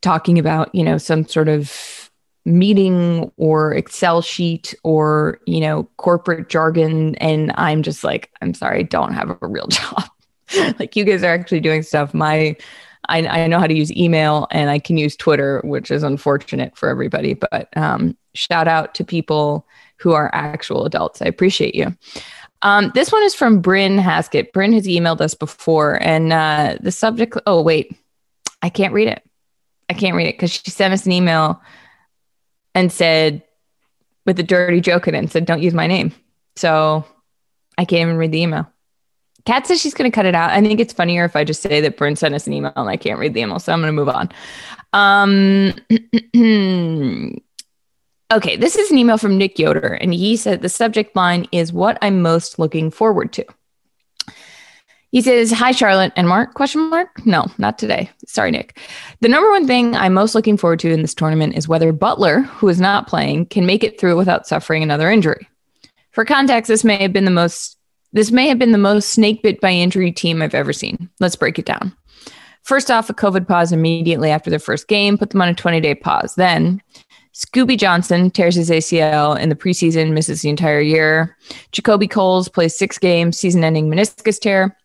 talking 0.00 0.38
about, 0.38 0.74
you 0.74 0.82
know, 0.82 0.98
some 0.98 1.26
sort 1.26 1.48
of 1.48 2.10
meeting 2.44 3.30
or 3.36 3.74
Excel 3.74 4.22
sheet 4.22 4.74
or, 4.84 5.40
you 5.46 5.60
know, 5.60 5.88
corporate 5.96 6.48
jargon. 6.48 7.14
And 7.16 7.52
I'm 7.56 7.82
just 7.82 8.04
like, 8.04 8.30
I'm 8.40 8.54
sorry, 8.54 8.80
I 8.80 8.82
don't 8.82 9.14
have 9.14 9.30
a 9.30 9.46
real 9.46 9.66
job. 9.68 10.04
like, 10.78 10.96
you 10.96 11.04
guys 11.04 11.22
are 11.22 11.32
actually 11.32 11.60
doing 11.60 11.82
stuff. 11.82 12.12
My, 12.12 12.56
I, 13.08 13.26
I, 13.26 13.46
know 13.46 13.58
how 13.58 13.66
to 13.66 13.76
use 13.76 13.92
email 13.92 14.46
and 14.50 14.70
I 14.70 14.78
can 14.78 14.98
use 14.98 15.16
Twitter, 15.16 15.60
which 15.64 15.90
is 15.90 16.02
unfortunate 16.02 16.76
for 16.76 16.88
everybody. 16.88 17.34
But 17.34 17.68
um, 17.76 18.16
shout 18.34 18.68
out 18.68 18.94
to 18.96 19.04
people 19.04 19.66
who 19.98 20.12
are 20.12 20.30
actual 20.32 20.84
adults. 20.84 21.22
I 21.22 21.26
appreciate 21.26 21.74
you. 21.74 21.94
Um, 22.62 22.90
this 22.94 23.12
one 23.12 23.22
is 23.22 23.34
from 23.34 23.60
Bryn 23.60 23.98
Haskett. 23.98 24.52
Bryn 24.52 24.72
has 24.72 24.86
emailed 24.86 25.20
us 25.20 25.34
before, 25.34 26.02
and 26.02 26.32
uh, 26.32 26.76
the 26.80 26.90
subject. 26.90 27.36
Oh 27.46 27.62
wait, 27.62 27.96
I 28.62 28.68
can't 28.68 28.92
read 28.92 29.08
it. 29.08 29.22
I 29.88 29.94
can't 29.94 30.16
read 30.16 30.26
it 30.26 30.34
because 30.34 30.50
she 30.50 30.70
sent 30.70 30.92
us 30.92 31.06
an 31.06 31.12
email 31.12 31.62
and 32.74 32.90
said 32.90 33.42
with 34.26 34.38
a 34.38 34.42
dirty 34.42 34.80
joke 34.80 35.08
in 35.08 35.14
it 35.14 35.18
and 35.18 35.30
said, 35.30 35.46
"Don't 35.46 35.62
use 35.62 35.74
my 35.74 35.86
name." 35.86 36.12
So 36.56 37.04
I 37.76 37.84
can't 37.84 38.08
even 38.08 38.16
read 38.16 38.32
the 38.32 38.42
email. 38.42 38.66
Kat 39.46 39.66
says 39.66 39.80
she's 39.80 39.94
going 39.94 40.10
to 40.10 40.14
cut 40.14 40.26
it 40.26 40.34
out. 40.34 40.50
I 40.50 40.60
think 40.60 40.80
it's 40.80 40.92
funnier 40.92 41.24
if 41.24 41.36
I 41.36 41.44
just 41.44 41.62
say 41.62 41.80
that 41.80 41.96
Bryn 41.96 42.16
sent 42.16 42.34
us 42.34 42.46
an 42.46 42.52
email 42.52 42.72
and 42.76 42.90
I 42.90 42.96
can't 42.96 43.18
read 43.18 43.32
the 43.32 43.40
email. 43.40 43.58
So 43.58 43.72
I'm 43.72 43.80
going 43.80 43.88
to 43.88 43.92
move 43.92 44.10
on. 44.10 44.28
Um, 44.92 45.72
Okay, 48.30 48.56
this 48.56 48.76
is 48.76 48.90
an 48.90 48.98
email 48.98 49.16
from 49.16 49.38
Nick 49.38 49.58
Yoder, 49.58 49.94
and 50.02 50.12
he 50.12 50.36
said 50.36 50.60
the 50.60 50.68
subject 50.68 51.16
line 51.16 51.46
is 51.50 51.72
what 51.72 51.96
I'm 52.02 52.20
most 52.20 52.58
looking 52.58 52.90
forward 52.90 53.32
to. 53.32 53.44
He 55.10 55.22
says, 55.22 55.50
"Hi 55.50 55.72
Charlotte 55.72 56.12
and 56.14 56.28
Mark?" 56.28 56.52
Question 56.52 56.90
mark? 56.90 57.24
No, 57.24 57.46
not 57.56 57.78
today. 57.78 58.10
Sorry, 58.26 58.50
Nick. 58.50 58.78
The 59.22 59.30
number 59.30 59.50
one 59.50 59.66
thing 59.66 59.96
I'm 59.96 60.12
most 60.12 60.34
looking 60.34 60.58
forward 60.58 60.80
to 60.80 60.92
in 60.92 61.00
this 61.00 61.14
tournament 61.14 61.56
is 61.56 61.68
whether 61.68 61.90
Butler, 61.90 62.42
who 62.42 62.68
is 62.68 62.78
not 62.78 63.08
playing, 63.08 63.46
can 63.46 63.64
make 63.64 63.82
it 63.82 63.98
through 63.98 64.18
without 64.18 64.46
suffering 64.46 64.82
another 64.82 65.10
injury. 65.10 65.48
For 66.10 66.26
context, 66.26 66.68
this 66.68 66.84
may 66.84 67.00
have 67.00 67.14
been 67.14 67.24
the 67.24 67.30
most 67.30 67.78
this 68.12 68.30
may 68.30 68.46
have 68.48 68.58
been 68.58 68.72
the 68.72 68.78
most 68.78 69.08
snake 69.08 69.42
bit 69.42 69.58
by 69.58 69.70
injury 69.70 70.12
team 70.12 70.42
I've 70.42 70.54
ever 70.54 70.74
seen. 70.74 71.08
Let's 71.18 71.36
break 71.36 71.58
it 71.58 71.64
down. 71.64 71.94
First 72.62 72.90
off, 72.90 73.08
a 73.08 73.14
COVID 73.14 73.48
pause 73.48 73.72
immediately 73.72 74.30
after 74.30 74.50
their 74.50 74.58
first 74.58 74.86
game 74.86 75.16
put 75.16 75.30
them 75.30 75.40
on 75.40 75.48
a 75.48 75.54
20 75.54 75.80
day 75.80 75.94
pause. 75.94 76.34
Then 76.34 76.82
Scooby 77.38 77.78
Johnson 77.78 78.32
tears 78.32 78.56
his 78.56 78.68
ACL 78.68 79.38
in 79.38 79.48
the 79.48 79.54
preseason, 79.54 80.12
misses 80.12 80.42
the 80.42 80.48
entire 80.48 80.80
year. 80.80 81.36
JaKobe 81.72 82.10
Coles 82.10 82.48
plays 82.48 82.76
six 82.76 82.98
games, 82.98 83.38
season 83.38 83.62
ending 83.62 83.88
meniscus 83.88 84.40
tear. 84.40 84.76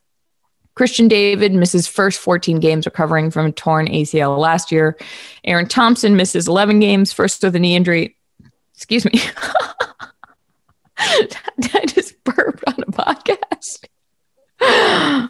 Christian 0.75 1.07
David 1.07 1.51
misses 1.53 1.87
first 1.87 2.19
14 2.19 2.59
games 2.59 2.85
recovering 2.85 3.31
from 3.31 3.47
a 3.47 3.51
torn 3.51 3.87
ACL 3.87 4.37
last 4.37 4.71
year. 4.71 4.95
Aaron 5.43 5.67
Thompson 5.67 6.15
misses 6.15 6.47
11 6.47 6.79
games, 6.79 7.11
first 7.11 7.41
with 7.41 7.55
a 7.55 7.59
knee 7.59 7.75
injury. 7.75 8.15
Excuse 8.75 9.03
me. 9.05 9.13
I 10.97 11.85
just 11.87 12.23
burped 12.23 12.63
on 12.67 12.75
a 12.87 12.91
podcast. 12.91 13.85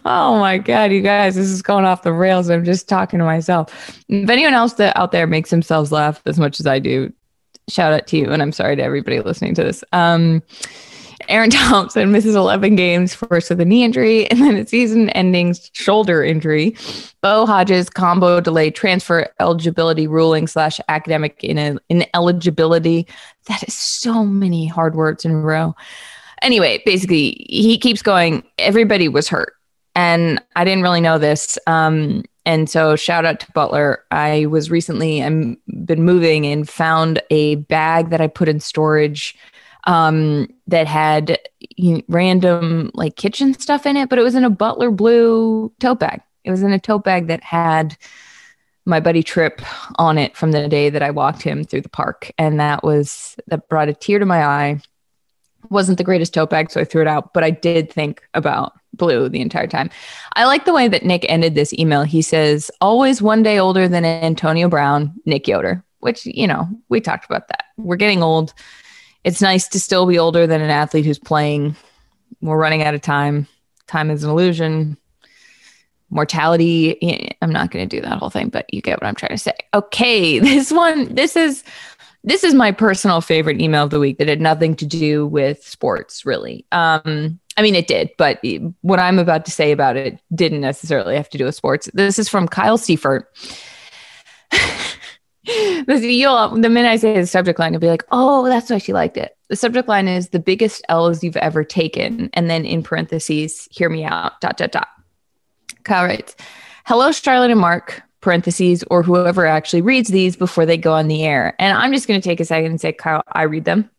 Oh 0.06 0.38
my 0.40 0.58
god, 0.58 0.92
you 0.92 1.02
guys, 1.02 1.36
this 1.36 1.48
is 1.48 1.62
going 1.62 1.86
off 1.86 2.04
the 2.04 2.14
rails. 2.14 2.50
I'm 2.50 2.64
just 2.64 2.88
talking 2.88 3.20
to 3.20 3.26
myself. 3.26 4.00
If 4.10 4.30
anyone 4.30 4.54
else 4.54 4.74
that 4.74 4.96
out 4.98 5.12
there 5.12 5.28
makes 5.28 5.50
themselves 5.50 5.92
laugh 5.92 6.22
as 6.26 6.40
much 6.40 6.60
as 6.60 6.68
I 6.68 6.80
do, 6.80 7.12
shout 7.70 7.94
out 7.94 8.08
to 8.08 8.18
you. 8.18 8.32
And 8.32 8.42
I'm 8.42 8.52
sorry 8.52 8.76
to 8.76 8.84
everybody 8.84 9.20
listening 9.22 9.56
to 9.56 9.64
this. 9.64 9.84
Um, 9.92 10.44
Aaron 11.30 11.50
Thompson 11.52 12.12
misses 12.12 12.36
11 12.36 12.76
games 12.76 13.14
first 13.14 13.50
with 13.50 13.60
a 13.62 13.66
knee 13.66 13.84
injury 13.84 14.30
and 14.30 14.42
then 14.42 14.56
a 14.56 14.68
season 14.68 15.10
ending 15.12 15.56
shoulder 15.74 16.24
injury. 16.24 16.76
Bo 17.22 17.46
Hodges 17.46 17.90
combo 17.90 18.40
delay 18.42 18.70
transfer 18.72 19.28
eligibility 19.40 20.08
ruling 20.08 20.48
slash 20.48 20.80
academic 20.90 21.44
in- 21.44 21.80
ineligibility. 21.90 23.08
That 23.48 23.64
is 23.68 23.74
so 23.74 24.26
many 24.26 24.68
hard 24.68 24.96
words 24.96 25.26
in 25.26 25.32
a 25.32 25.40
row. 25.40 25.76
Anyway, 26.44 26.84
basically, 26.86 27.46
he 27.50 27.78
keeps 27.78 28.02
going. 28.02 28.44
Everybody 28.60 29.10
was 29.10 29.28
hurt. 29.28 29.54
And 29.96 30.42
I 30.56 30.64
didn't 30.64 30.84
really 30.84 31.02
know 31.02 31.18
this. 31.18 31.58
Um, 31.68 32.24
and 32.46 32.70
so 32.70 32.96
shout 32.96 33.26
out 33.26 33.40
to 33.40 33.52
Butler. 33.54 34.04
I 34.12 34.48
was 34.48 34.70
recently, 34.70 35.24
I'm 35.24 35.58
been 35.86 36.04
moving 36.04 36.46
and 36.46 36.70
found 36.70 37.22
a 37.30 37.56
bag 37.56 38.10
that 38.10 38.22
I 38.22 38.28
put 38.28 38.50
in 38.50 38.60
storage 38.60 39.36
um, 39.86 40.48
that 40.68 40.88
had 40.88 41.40
random 42.08 42.92
like 42.94 43.16
kitchen 43.16 43.54
stuff 43.54 43.86
in 43.86 43.98
it, 43.98 44.10
but 44.10 44.20
it 44.20 44.24
was 44.24 44.36
in 44.36 44.44
a 44.44 44.50
Butler 44.50 44.92
blue 44.92 45.72
tote 45.80 46.00
bag. 46.00 46.22
It 46.44 46.52
was 46.52 46.64
in 46.64 46.74
a 46.74 46.80
tote 46.80 47.04
bag 47.04 47.28
that 47.28 47.44
had 47.44 47.98
my 48.86 49.00
buddy 49.00 49.24
Trip 49.24 49.62
on 49.96 50.18
it 50.18 50.36
from 50.36 50.52
the 50.52 50.68
day 50.68 50.90
that 50.90 51.04
I 51.04 51.12
walked 51.12 51.42
him 51.42 51.64
through 51.64 51.82
the 51.82 51.90
park. 51.90 52.32
And 52.38 52.60
that 52.60 52.84
was, 52.84 53.38
that 53.48 53.70
brought 53.70 53.88
a 53.88 53.94
tear 53.94 54.20
to 54.20 54.26
my 54.26 54.44
eye. 54.44 54.82
Wasn't 55.70 55.98
the 55.98 56.04
greatest 56.04 56.34
tote 56.34 56.50
bag, 56.50 56.72
so 56.72 56.82
I 56.82 56.86
threw 56.86 57.02
it 57.02 57.08
out, 57.08 57.34
but 57.34 57.44
I 57.44 57.52
did 57.52 57.92
think 57.92 58.22
about 58.34 58.74
blue 58.94 59.30
the 59.30 59.42
entire 59.42 59.68
time. 59.68 59.90
I 60.36 60.46
like 60.46 60.66
the 60.66 60.74
way 60.74 60.88
that 60.88 61.04
Nick 61.04 61.26
ended 61.30 61.56
this 61.56 61.74
email. 61.74 62.04
He 62.04 62.22
says, 62.22 62.70
always 62.82 63.22
one 63.22 63.44
day 63.44 63.60
older 63.60 63.88
than 63.88 64.06
Antonio 64.06 64.70
Brown, 64.70 65.14
Nick 65.26 65.48
Yoder, 65.48 65.84
which, 66.00 66.26
you 66.26 66.48
know, 66.48 66.68
we 66.90 67.02
talked 67.02 67.26
about 67.26 67.48
that. 67.48 67.66
We're 67.78 67.96
getting 67.96 68.22
old 68.22 68.54
it's 69.24 69.42
nice 69.42 69.68
to 69.70 69.80
still 69.80 70.06
be 70.06 70.20
older 70.20 70.46
than 70.46 70.62
an 70.62 70.70
athlete 70.70 71.06
who's 71.06 71.20
playing. 71.20 71.76
We're 72.42 72.58
running 72.58 72.84
out 72.84 72.94
of 72.94 73.02
time. 73.02 73.48
Time 73.88 74.12
is 74.12 74.24
an 74.24 74.30
illusion. 74.30 74.98
Mortality. 76.10 77.36
I'm 77.42 77.52
not 77.52 77.72
going 77.72 77.88
to 77.88 77.96
do 77.96 78.02
that 78.02 78.18
whole 78.18 78.30
thing, 78.30 78.50
but 78.50 78.72
you 78.74 78.82
get 78.82 79.02
what 79.02 79.08
I'm 79.08 79.16
trying 79.16 79.32
to 79.32 79.38
say. 79.38 79.54
Okay, 79.74 80.40
this 80.40 80.72
one. 80.72 81.16
This 81.16 81.36
is 81.36 81.64
this 82.24 82.44
is 82.44 82.54
my 82.54 82.72
personal 82.72 83.22
favorite 83.22 83.60
email 83.62 83.84
of 83.84 83.90
the 83.90 84.00
week 84.00 84.18
that 84.18 84.28
had 84.28 84.42
nothing 84.42 84.76
to 84.78 84.86
do 84.86 85.28
with 85.28 85.66
sports, 85.68 86.26
really. 86.26 86.66
Um, 86.72 87.40
I 87.58 87.62
mean, 87.62 87.76
it 87.76 87.88
did, 87.88 88.12
but 88.18 88.42
what 88.82 89.00
I'm 89.00 89.20
about 89.20 89.46
to 89.46 89.52
say 89.52 89.72
about 89.72 89.98
it 89.98 90.20
didn't 90.34 90.62
necessarily 90.62 91.16
have 91.16 91.30
to 91.30 91.38
do 91.38 91.46
with 91.46 91.56
sports. 91.56 91.90
This 91.94 92.18
is 92.18 92.30
from 92.30 92.48
Kyle 92.48 92.78
Seifert. 92.78 93.28
You'll, 95.46 96.50
the 96.62 96.70
minute 96.70 96.90
I 96.90 96.96
say 96.96 97.20
the 97.20 97.28
subject 97.28 97.60
line, 97.60 97.74
you'll 97.74 97.82
be 97.82 97.90
like, 97.90 98.06
oh, 98.12 98.48
that's 98.48 98.70
why 98.70 98.78
she 98.78 98.94
liked 98.94 99.18
it. 99.18 99.36
The 99.50 99.58
subject 99.58 99.90
line 99.90 100.08
is 100.08 100.30
the 100.30 100.40
biggest 100.40 100.82
L's 100.88 101.22
you've 101.22 101.36
ever 101.36 101.66
taken. 101.66 102.30
And 102.34 102.50
then 102.50 102.66
in 102.66 102.82
parentheses, 102.82 103.68
hear 103.70 103.90
me 103.90 104.06
out, 104.06 104.40
dot, 104.40 104.56
dot, 104.56 104.72
dot. 104.72 104.88
Kyle 105.84 106.06
writes, 106.06 106.38
hello, 106.86 107.12
Charlotte 107.12 107.52
and 107.52 107.60
Mark, 107.60 108.02
parentheses, 108.24 108.84
or 108.90 109.04
whoever 109.04 109.46
actually 109.46 109.82
reads 109.82 110.10
these 110.10 110.36
before 110.36 110.66
they 110.66 110.78
go 110.78 110.94
on 110.94 111.10
the 111.10 111.24
air. 111.24 111.56
And 111.60 111.78
I'm 111.78 111.92
just 111.92 112.08
going 112.08 112.20
to 112.20 112.28
take 112.28 112.40
a 112.40 112.46
second 112.46 112.72
and 112.72 112.82
say, 112.82 112.94
Kyle, 112.94 113.22
I 113.28 113.44
read 113.44 113.66
them. 113.66 113.90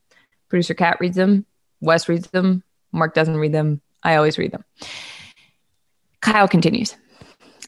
Producer 0.48 0.74
Kat 0.74 0.96
reads 0.98 1.16
them. 1.16 1.44
Wes 1.80 2.08
reads 2.08 2.30
them. 2.30 2.64
Mark 2.90 3.14
doesn't 3.14 3.36
read 3.36 3.52
them. 3.52 3.82
I 4.02 4.16
always 4.16 4.38
read 4.38 4.52
them. 4.52 4.64
Kyle 6.22 6.48
continues. 6.48 6.96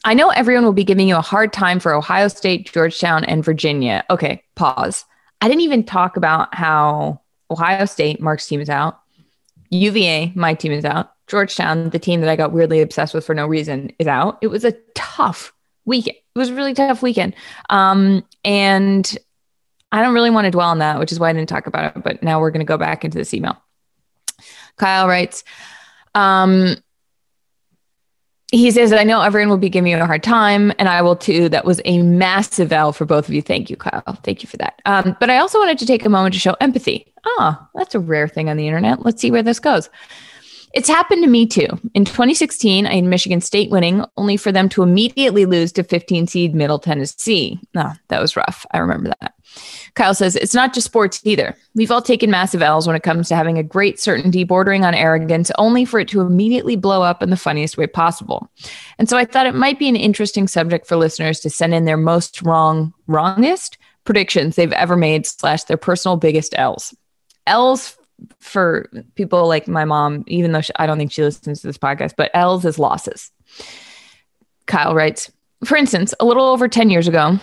I 0.03 0.15
know 0.15 0.29
everyone 0.29 0.65
will 0.65 0.73
be 0.73 0.83
giving 0.83 1.07
you 1.07 1.15
a 1.15 1.21
hard 1.21 1.53
time 1.53 1.79
for 1.79 1.93
Ohio 1.93 2.27
State, 2.27 2.71
Georgetown, 2.71 3.23
and 3.23 3.45
Virginia. 3.45 4.03
Okay, 4.09 4.43
pause. 4.55 5.05
I 5.41 5.47
didn't 5.47 5.61
even 5.61 5.83
talk 5.83 6.17
about 6.17 6.53
how 6.55 7.21
Ohio 7.51 7.85
State, 7.85 8.19
Mark's 8.19 8.47
team 8.47 8.61
is 8.61 8.69
out. 8.69 8.99
UVA, 9.69 10.31
my 10.33 10.53
team 10.55 10.71
is 10.71 10.85
out. 10.85 11.11
Georgetown, 11.27 11.89
the 11.89 11.99
team 11.99 12.21
that 12.21 12.29
I 12.29 12.35
got 12.35 12.53
weirdly 12.53 12.81
obsessed 12.81 13.13
with 13.13 13.25
for 13.25 13.35
no 13.35 13.45
reason, 13.45 13.91
is 13.99 14.07
out. 14.07 14.37
It 14.41 14.47
was 14.47 14.63
a 14.63 14.71
tough 14.95 15.53
weekend. 15.87 16.17
It 16.17 16.39
was 16.39 16.49
a 16.49 16.53
really 16.53 16.75
tough 16.75 17.01
weekend. 17.01 17.33
Um, 17.71 18.23
and 18.45 19.17
I 19.91 20.03
don't 20.03 20.13
really 20.13 20.29
want 20.29 20.45
to 20.45 20.51
dwell 20.51 20.69
on 20.69 20.79
that, 20.79 20.99
which 20.99 21.11
is 21.11 21.19
why 21.19 21.29
I 21.29 21.33
didn't 21.33 21.49
talk 21.49 21.65
about 21.65 21.95
it. 21.95 22.03
But 22.03 22.21
now 22.21 22.39
we're 22.39 22.51
going 22.51 22.59
to 22.59 22.65
go 22.65 22.77
back 22.77 23.03
into 23.03 23.17
this 23.17 23.33
email. 23.33 23.57
Kyle 24.75 25.07
writes, 25.07 25.43
um, 26.13 26.75
he 28.51 28.71
says, 28.71 28.93
I 28.93 29.03
know 29.03 29.21
everyone 29.21 29.49
will 29.49 29.57
be 29.57 29.69
giving 29.69 29.91
you 29.91 29.97
a 29.97 30.05
hard 30.05 30.23
time, 30.23 30.71
and 30.79 30.87
I 30.87 31.01
will 31.01 31.17
too. 31.17 31.49
That 31.49 31.65
was 31.65 31.81
a 31.83 32.01
massive 32.01 32.71
L 32.71 32.93
for 32.93 33.05
both 33.05 33.27
of 33.27 33.33
you. 33.33 33.41
Thank 33.41 33.69
you, 33.69 33.75
Kyle. 33.75 34.03
Thank 34.23 34.41
you 34.41 34.47
for 34.47 34.55
that. 34.57 34.81
Um, 34.85 35.17
but 35.19 35.29
I 35.29 35.37
also 35.39 35.59
wanted 35.59 35.79
to 35.79 35.85
take 35.85 36.05
a 36.05 36.09
moment 36.09 36.33
to 36.33 36.39
show 36.39 36.55
empathy. 36.61 37.11
Ah, 37.25 37.59
oh, 37.61 37.69
that's 37.75 37.95
a 37.95 37.99
rare 37.99 38.27
thing 38.27 38.49
on 38.49 38.55
the 38.55 38.67
internet. 38.67 39.03
Let's 39.03 39.21
see 39.21 39.31
where 39.31 39.43
this 39.43 39.59
goes. 39.59 39.89
It's 40.73 40.89
happened 40.89 41.23
to 41.23 41.29
me 41.29 41.45
too. 41.45 41.67
In 41.93 42.05
2016, 42.05 42.85
I 42.85 42.95
had 42.95 43.03
Michigan 43.05 43.41
State 43.41 43.71
winning, 43.71 44.03
only 44.17 44.37
for 44.37 44.51
them 44.51 44.67
to 44.69 44.83
immediately 44.83 45.45
lose 45.45 45.71
to 45.73 45.83
15 45.83 46.27
seed 46.27 46.53
Middle 46.53 46.79
Tennessee. 46.79 47.59
Oh, 47.75 47.93
that 48.09 48.21
was 48.21 48.35
rough. 48.35 48.65
I 48.71 48.79
remember 48.79 49.11
that. 49.21 49.33
Kyle 49.95 50.13
says, 50.13 50.35
it's 50.35 50.53
not 50.53 50.73
just 50.73 50.85
sports 50.85 51.21
either. 51.23 51.55
We've 51.73 51.89
all 51.89 52.01
taken 52.01 52.29
massive 52.29 52.61
L's 52.61 52.85
when 52.85 52.95
it 52.95 53.03
comes 53.03 53.29
to 53.29 53.35
having 53.35 53.57
a 53.57 53.63
great 53.63 53.99
certainty 53.99 54.43
bordering 54.43 54.85
on 54.85 54.93
arrogance, 54.93 55.51
only 55.57 55.85
for 55.85 55.99
it 55.99 56.09
to 56.09 56.21
immediately 56.21 56.75
blow 56.75 57.01
up 57.01 57.23
in 57.23 57.29
the 57.29 57.37
funniest 57.37 57.77
way 57.77 57.87
possible. 57.87 58.51
And 58.99 59.09
so 59.09 59.17
I 59.17 59.25
thought 59.25 59.47
it 59.47 59.55
might 59.55 59.79
be 59.79 59.89
an 59.89 59.95
interesting 59.95 60.47
subject 60.47 60.85
for 60.85 60.97
listeners 60.97 61.39
to 61.39 61.49
send 61.49 61.73
in 61.73 61.85
their 61.85 61.97
most 61.97 62.41
wrong, 62.43 62.93
wrongest 63.07 63.77
predictions 64.03 64.55
they've 64.55 64.71
ever 64.73 64.95
made, 64.95 65.25
slash 65.25 65.63
their 65.63 65.77
personal 65.77 66.17
biggest 66.17 66.53
L's. 66.57 66.93
L's 67.47 67.96
for 68.39 68.89
people 69.15 69.47
like 69.47 69.67
my 69.67 69.85
mom, 69.85 70.23
even 70.27 70.51
though 70.51 70.61
she, 70.61 70.73
I 70.77 70.85
don't 70.85 70.97
think 70.97 71.11
she 71.11 71.23
listens 71.23 71.61
to 71.61 71.67
this 71.67 71.77
podcast, 71.77 72.13
but 72.17 72.31
L's 72.33 72.65
is 72.65 72.79
losses. 72.79 73.31
Kyle 74.65 74.95
writes, 74.95 75.31
for 75.63 75.77
instance, 75.77 76.13
a 76.19 76.25
little 76.25 76.45
over 76.45 76.67
10 76.67 76.89
years 76.89 77.07
ago, 77.07 77.39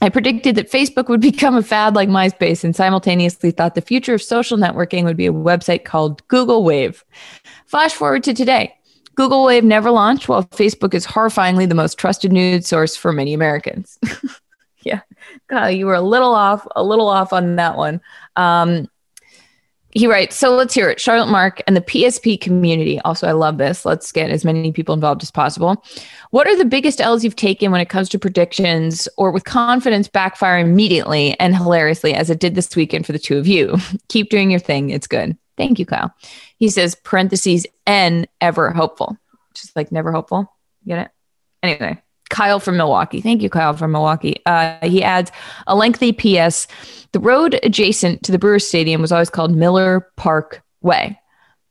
I 0.00 0.08
predicted 0.08 0.56
that 0.56 0.70
Facebook 0.70 1.08
would 1.08 1.20
become 1.32 1.56
a 1.56 1.62
fad 1.62 1.94
like 1.94 2.08
MySpace 2.08 2.64
and 2.64 2.74
simultaneously 2.74 3.50
thought 3.50 3.74
the 3.74 3.80
future 3.80 4.14
of 4.14 4.22
social 4.22 4.58
networking 4.58 5.04
would 5.04 5.16
be 5.16 5.26
a 5.26 5.32
website 5.32 5.84
called 5.84 6.26
Google 6.28 6.64
Wave. 6.64 7.04
Flash 7.66 7.92
forward 7.92 8.24
to 8.24 8.34
today. 8.34 8.74
Google 9.14 9.44
Wave 9.44 9.64
never 9.64 9.90
launched, 9.90 10.28
while 10.28 10.44
Facebook 10.44 10.92
is 10.92 11.06
horrifyingly 11.06 11.66
the 11.66 11.74
most 11.74 11.98
trusted 11.98 12.32
news 12.32 12.66
source 12.66 12.96
for 12.96 13.12
many 13.12 13.32
Americans. 13.32 13.98
yeah, 14.82 15.00
Kyle, 15.48 15.70
you 15.70 15.86
were 15.86 15.94
a 15.94 16.02
little 16.02 16.34
off, 16.34 16.66
a 16.76 16.84
little 16.84 17.08
off 17.08 17.32
on 17.32 17.56
that 17.56 17.78
one. 17.78 18.02
Um, 18.36 18.90
he 19.96 20.06
writes, 20.06 20.36
so 20.36 20.54
let's 20.54 20.74
hear 20.74 20.90
it. 20.90 21.00
Charlotte 21.00 21.30
Mark 21.30 21.62
and 21.66 21.74
the 21.74 21.80
PSP 21.80 22.38
community. 22.38 23.00
Also, 23.00 23.26
I 23.26 23.32
love 23.32 23.56
this. 23.56 23.86
Let's 23.86 24.12
get 24.12 24.30
as 24.30 24.44
many 24.44 24.70
people 24.70 24.94
involved 24.94 25.22
as 25.22 25.30
possible. 25.30 25.82
What 26.32 26.46
are 26.46 26.54
the 26.54 26.66
biggest 26.66 27.00
L's 27.00 27.24
you've 27.24 27.34
taken 27.34 27.72
when 27.72 27.80
it 27.80 27.88
comes 27.88 28.10
to 28.10 28.18
predictions 28.18 29.08
or 29.16 29.30
with 29.30 29.44
confidence 29.44 30.06
backfire 30.06 30.58
immediately 30.58 31.34
and 31.40 31.56
hilariously 31.56 32.12
as 32.12 32.28
it 32.28 32.40
did 32.40 32.54
this 32.54 32.76
weekend 32.76 33.06
for 33.06 33.12
the 33.12 33.18
two 33.18 33.38
of 33.38 33.46
you? 33.46 33.78
Keep 34.08 34.28
doing 34.28 34.50
your 34.50 34.60
thing. 34.60 34.90
It's 34.90 35.06
good. 35.06 35.34
Thank 35.56 35.78
you, 35.78 35.86
Kyle. 35.86 36.14
He 36.58 36.68
says, 36.68 36.94
parentheses, 36.94 37.66
N 37.86 38.26
ever 38.42 38.72
hopeful. 38.72 39.16
Just 39.54 39.74
like 39.76 39.90
never 39.90 40.12
hopeful. 40.12 40.52
Get 40.86 41.06
it? 41.06 41.10
Anyway, 41.62 42.02
Kyle 42.30 42.60
from 42.60 42.76
Milwaukee. 42.76 43.20
Thank 43.20 43.42
you, 43.42 43.50
Kyle 43.50 43.74
from 43.74 43.92
Milwaukee. 43.92 44.42
Uh, 44.46 44.76
he 44.86 45.02
adds 45.02 45.30
a 45.66 45.76
lengthy 45.76 46.12
PS. 46.12 46.66
The 47.12 47.20
road 47.20 47.58
adjacent 47.62 48.22
to 48.24 48.32
the 48.32 48.38
Brewers 48.38 48.66
Stadium 48.66 49.00
was 49.00 49.12
always 49.12 49.30
called 49.30 49.54
Miller 49.54 50.10
Park 50.16 50.62
Way. 50.82 51.18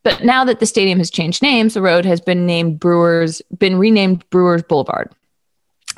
But 0.03 0.24
now 0.24 0.45
that 0.45 0.59
the 0.59 0.65
stadium 0.65 1.00
has 1.00 1.09
changed 1.09 1.41
names, 1.41 1.74
the 1.74 1.81
road 1.81 2.05
has 2.05 2.21
been 2.21 2.45
named 2.45 2.79
Brewers, 2.79 3.41
been 3.57 3.77
renamed 3.77 4.27
Brewers 4.29 4.62
Boulevard. 4.62 5.12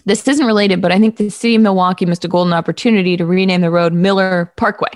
This 0.06 0.26
isn't 0.26 0.46
related, 0.46 0.82
but 0.82 0.94
I 0.94 1.00
think 1.00 1.18
the 1.18 1.30
city 1.30 1.56
of 1.56 1.62
Milwaukee 1.62 2.06
missed 2.06 2.24
a 2.24 2.30
golden 2.30 2.54
opportunity 2.54 3.18
to 3.18 3.26
rename 3.26 3.60
the 3.60 3.70
road 3.70 3.92
Miller 3.92 4.54
Parkway. 4.56 4.92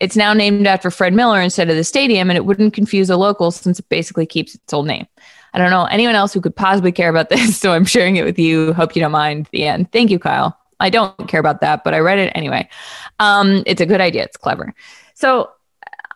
It's 0.00 0.16
now 0.16 0.32
named 0.32 0.66
after 0.66 0.90
Fred 0.90 1.14
Miller 1.14 1.40
instead 1.40 1.70
of 1.70 1.76
the 1.76 1.84
stadium, 1.84 2.28
and 2.28 2.36
it 2.36 2.44
wouldn't 2.44 2.74
confuse 2.74 3.08
a 3.08 3.16
local 3.16 3.52
since 3.52 3.78
it 3.78 3.88
basically 3.88 4.26
keeps 4.26 4.56
its 4.56 4.72
old 4.72 4.88
name. 4.88 5.06
I 5.54 5.58
don't 5.58 5.70
know 5.70 5.84
anyone 5.84 6.16
else 6.16 6.34
who 6.34 6.40
could 6.40 6.54
possibly 6.54 6.92
care 6.92 7.08
about 7.08 7.28
this, 7.30 7.56
so 7.56 7.72
I'm 7.72 7.84
sharing 7.84 8.16
it 8.16 8.24
with 8.24 8.38
you. 8.38 8.74
Hope 8.74 8.94
you 8.94 9.00
don't 9.00 9.12
mind. 9.12 9.48
The 9.52 9.64
end. 9.64 9.90
Thank 9.92 10.10
you, 10.10 10.18
Kyle. 10.18 10.58
I 10.80 10.90
don't 10.90 11.28
care 11.28 11.40
about 11.40 11.60
that, 11.60 11.84
but 11.84 11.94
I 11.94 12.00
read 12.00 12.18
it 12.18 12.32
anyway. 12.34 12.68
Um, 13.20 13.62
it's 13.64 13.80
a 13.80 13.86
good 13.86 14.00
idea. 14.00 14.24
It's 14.24 14.36
clever. 14.36 14.74
So 15.14 15.50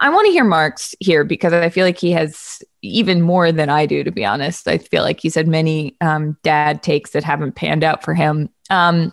I 0.00 0.10
want 0.10 0.26
to 0.26 0.32
hear 0.32 0.44
Mark's 0.44 0.94
here 1.00 1.24
because 1.24 1.52
I 1.52 1.70
feel 1.70 1.86
like 1.86 1.98
he 1.98 2.12
has 2.12 2.62
even 2.82 3.22
more 3.22 3.50
than 3.50 3.68
I 3.68 3.86
do, 3.86 4.04
to 4.04 4.10
be 4.10 4.24
honest. 4.24 4.68
I 4.68 4.78
feel 4.78 5.02
like 5.02 5.20
he's 5.20 5.34
had 5.34 5.48
many 5.48 5.96
um, 6.00 6.36
dad 6.42 6.82
takes 6.82 7.10
that 7.10 7.24
haven't 7.24 7.52
panned 7.52 7.84
out 7.84 8.04
for 8.04 8.14
him. 8.14 8.50
Um, 8.70 9.12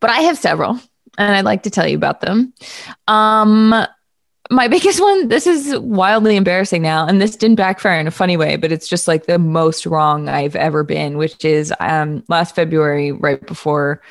but 0.00 0.10
I 0.10 0.20
have 0.20 0.36
several, 0.36 0.78
and 1.16 1.36
I'd 1.36 1.44
like 1.44 1.62
to 1.62 1.70
tell 1.70 1.86
you 1.86 1.96
about 1.96 2.20
them. 2.20 2.52
Um, 3.08 3.86
my 4.50 4.68
biggest 4.76 5.00
one, 5.00 5.28
this 5.28 5.46
is 5.46 5.78
wildly 5.78 6.36
embarrassing 6.36 6.82
now, 6.82 7.06
and 7.06 7.20
this 7.20 7.36
didn't 7.36 7.56
backfire 7.56 8.00
in 8.00 8.06
a 8.06 8.12
funny 8.12 8.36
way, 8.36 8.56
but 8.56 8.72
it's 8.72 8.88
just 8.88 9.08
like 9.08 9.26
the 9.26 9.38
most 9.38 9.86
wrong 9.86 10.28
I've 10.28 10.56
ever 10.56 10.84
been, 10.84 11.18
which 11.18 11.44
is 11.44 11.72
um, 11.80 12.24
last 12.28 12.54
February, 12.54 13.12
right 13.12 13.44
before 13.46 14.02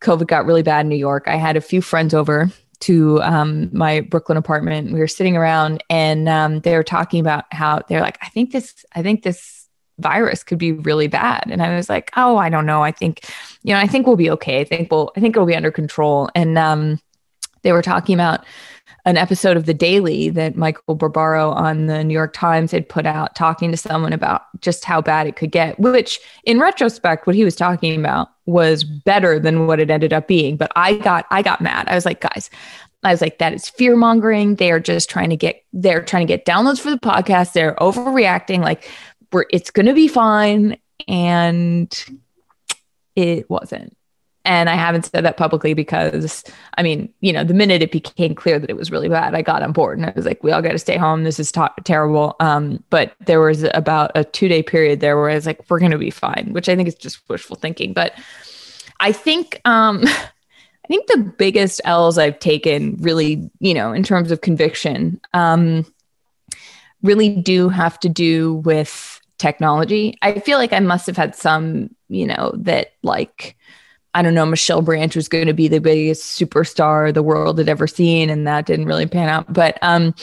COVID 0.00 0.26
got 0.26 0.46
really 0.46 0.62
bad 0.62 0.80
in 0.80 0.88
New 0.88 0.96
York. 0.96 1.24
I 1.26 1.36
had 1.36 1.56
a 1.56 1.60
few 1.60 1.80
friends 1.80 2.12
over 2.12 2.50
to 2.80 3.22
um, 3.22 3.70
my 3.72 4.00
Brooklyn 4.00 4.36
apartment. 4.36 4.92
We 4.92 4.98
were 4.98 5.08
sitting 5.08 5.36
around 5.36 5.84
and 5.88 6.28
um, 6.28 6.60
they 6.60 6.74
were 6.76 6.82
talking 6.82 7.20
about 7.20 7.44
how 7.52 7.82
they're 7.88 8.00
like, 8.00 8.18
I 8.20 8.28
think 8.28 8.50
this, 8.50 8.84
I 8.92 9.02
think 9.02 9.22
this 9.22 9.68
virus 10.00 10.42
could 10.42 10.58
be 10.58 10.72
really 10.72 11.06
bad. 11.06 11.44
And 11.48 11.62
I 11.62 11.76
was 11.76 11.88
like, 11.88 12.10
oh, 12.16 12.36
I 12.36 12.48
don't 12.48 12.66
know. 12.66 12.82
I 12.82 12.90
think, 12.90 13.20
you 13.62 13.72
know, 13.72 13.78
I 13.78 13.86
think 13.86 14.06
we'll 14.06 14.16
be 14.16 14.30
okay. 14.30 14.60
I 14.60 14.64
think 14.64 14.90
we'll, 14.90 15.12
I 15.16 15.20
think 15.20 15.36
it'll 15.36 15.46
be 15.46 15.54
under 15.54 15.70
control. 15.70 16.28
And 16.34 16.58
um, 16.58 17.00
they 17.62 17.70
were 17.70 17.82
talking 17.82 18.14
about 18.14 18.44
an 19.04 19.16
episode 19.16 19.56
of 19.56 19.66
The 19.66 19.74
Daily 19.74 20.28
that 20.30 20.56
Michael 20.56 20.94
Barbaro 20.94 21.50
on 21.50 21.86
the 21.86 22.04
New 22.04 22.14
York 22.14 22.32
Times 22.32 22.70
had 22.70 22.88
put 22.88 23.04
out, 23.04 23.34
talking 23.34 23.70
to 23.72 23.76
someone 23.76 24.12
about 24.12 24.42
just 24.60 24.84
how 24.84 25.00
bad 25.00 25.26
it 25.26 25.34
could 25.34 25.50
get, 25.50 25.78
which 25.80 26.20
in 26.44 26.60
retrospect, 26.60 27.26
what 27.26 27.34
he 27.34 27.44
was 27.44 27.56
talking 27.56 27.98
about 27.98 28.28
was 28.46 28.84
better 28.84 29.40
than 29.40 29.66
what 29.66 29.80
it 29.80 29.90
ended 29.90 30.12
up 30.12 30.28
being. 30.28 30.56
But 30.56 30.70
I 30.76 30.94
got, 30.98 31.26
I 31.30 31.42
got 31.42 31.60
mad. 31.60 31.88
I 31.88 31.96
was 31.96 32.04
like, 32.04 32.20
guys, 32.20 32.48
I 33.02 33.10
was 33.10 33.20
like, 33.20 33.38
that 33.38 33.52
is 33.52 33.68
fear 33.68 33.96
mongering. 33.96 34.54
They 34.54 34.70
are 34.70 34.78
just 34.78 35.10
trying 35.10 35.30
to 35.30 35.36
get, 35.36 35.64
they're 35.72 36.04
trying 36.04 36.26
to 36.26 36.32
get 36.32 36.46
downloads 36.46 36.80
for 36.80 36.90
the 36.90 36.98
podcast. 36.98 37.54
They're 37.54 37.74
overreacting. 37.74 38.60
Like, 38.60 38.88
we're, 39.32 39.46
it's 39.50 39.72
going 39.72 39.86
to 39.86 39.94
be 39.94 40.06
fine. 40.06 40.76
And 41.08 41.92
it 43.16 43.50
wasn't. 43.50 43.96
And 44.44 44.68
I 44.68 44.74
haven't 44.74 45.04
said 45.04 45.24
that 45.24 45.36
publicly 45.36 45.72
because, 45.72 46.44
I 46.76 46.82
mean, 46.82 47.12
you 47.20 47.32
know, 47.32 47.44
the 47.44 47.54
minute 47.54 47.82
it 47.82 47.92
became 47.92 48.34
clear 48.34 48.58
that 48.58 48.70
it 48.70 48.76
was 48.76 48.90
really 48.90 49.08
bad, 49.08 49.34
I 49.34 49.42
got 49.42 49.62
on 49.62 49.72
board 49.72 49.98
and 49.98 50.06
I 50.06 50.12
was 50.16 50.26
like, 50.26 50.42
we 50.42 50.50
all 50.50 50.62
got 50.62 50.72
to 50.72 50.78
stay 50.78 50.96
home. 50.96 51.22
This 51.22 51.38
is 51.38 51.52
terrible. 51.84 52.34
Um, 52.40 52.82
but 52.90 53.14
there 53.26 53.40
was 53.40 53.62
about 53.74 54.10
a 54.14 54.24
two 54.24 54.48
day 54.48 54.62
period 54.62 55.00
there 55.00 55.16
where 55.16 55.30
I 55.30 55.34
was 55.34 55.46
like, 55.46 55.60
we're 55.68 55.78
going 55.78 55.92
to 55.92 55.98
be 55.98 56.10
fine, 56.10 56.52
which 56.52 56.68
I 56.68 56.74
think 56.74 56.88
is 56.88 56.94
just 56.94 57.28
wishful 57.28 57.56
thinking. 57.56 57.92
But 57.92 58.14
I 58.98 59.12
think, 59.12 59.60
um, 59.64 60.02
I 60.84 60.88
think 60.88 61.06
the 61.06 61.18
biggest 61.18 61.80
L's 61.84 62.18
I've 62.18 62.40
taken 62.40 62.96
really, 62.96 63.48
you 63.60 63.74
know, 63.74 63.92
in 63.92 64.02
terms 64.02 64.32
of 64.32 64.40
conviction, 64.40 65.20
um, 65.32 65.86
really 67.02 67.30
do 67.30 67.68
have 67.68 67.98
to 68.00 68.08
do 68.08 68.54
with 68.54 69.20
technology. 69.38 70.18
I 70.22 70.40
feel 70.40 70.58
like 70.58 70.72
I 70.72 70.80
must 70.80 71.06
have 71.06 71.16
had 71.16 71.34
some, 71.34 71.94
you 72.08 72.26
know, 72.26 72.52
that 72.56 72.92
like, 73.02 73.56
I 74.14 74.22
don't 74.22 74.34
know, 74.34 74.44
Michelle 74.44 74.82
Branch 74.82 75.14
was 75.16 75.28
going 75.28 75.46
to 75.46 75.54
be 75.54 75.68
the 75.68 75.80
biggest 75.80 76.38
superstar 76.38 77.14
the 77.14 77.22
world 77.22 77.58
had 77.58 77.68
ever 77.68 77.86
seen, 77.86 78.28
and 78.28 78.46
that 78.46 78.66
didn't 78.66 78.86
really 78.86 79.06
pan 79.06 79.28
out. 79.28 79.50
But 79.52 79.78
um, 79.80 80.14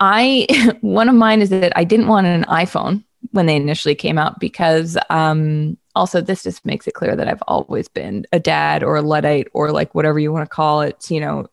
I, 0.00 0.46
one 0.82 1.08
of 1.08 1.14
mine 1.14 1.40
is 1.40 1.50
that 1.50 1.72
I 1.76 1.84
didn't 1.84 2.08
want 2.08 2.26
an 2.26 2.44
iPhone 2.44 3.04
when 3.30 3.46
they 3.46 3.56
initially 3.56 3.94
came 3.94 4.18
out 4.18 4.38
because 4.38 4.98
um, 5.08 5.78
also 5.94 6.20
this 6.20 6.42
just 6.42 6.66
makes 6.66 6.86
it 6.86 6.94
clear 6.94 7.16
that 7.16 7.28
I've 7.28 7.42
always 7.48 7.88
been 7.88 8.26
a 8.32 8.40
dad 8.40 8.82
or 8.82 8.96
a 8.96 9.02
luddite 9.02 9.48
or 9.54 9.72
like 9.72 9.94
whatever 9.94 10.18
you 10.18 10.32
want 10.32 10.48
to 10.48 10.54
call 10.54 10.82
it, 10.82 11.10
you 11.10 11.20
know, 11.20 11.46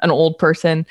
an 0.00 0.10
old 0.10 0.38
person. 0.38 0.86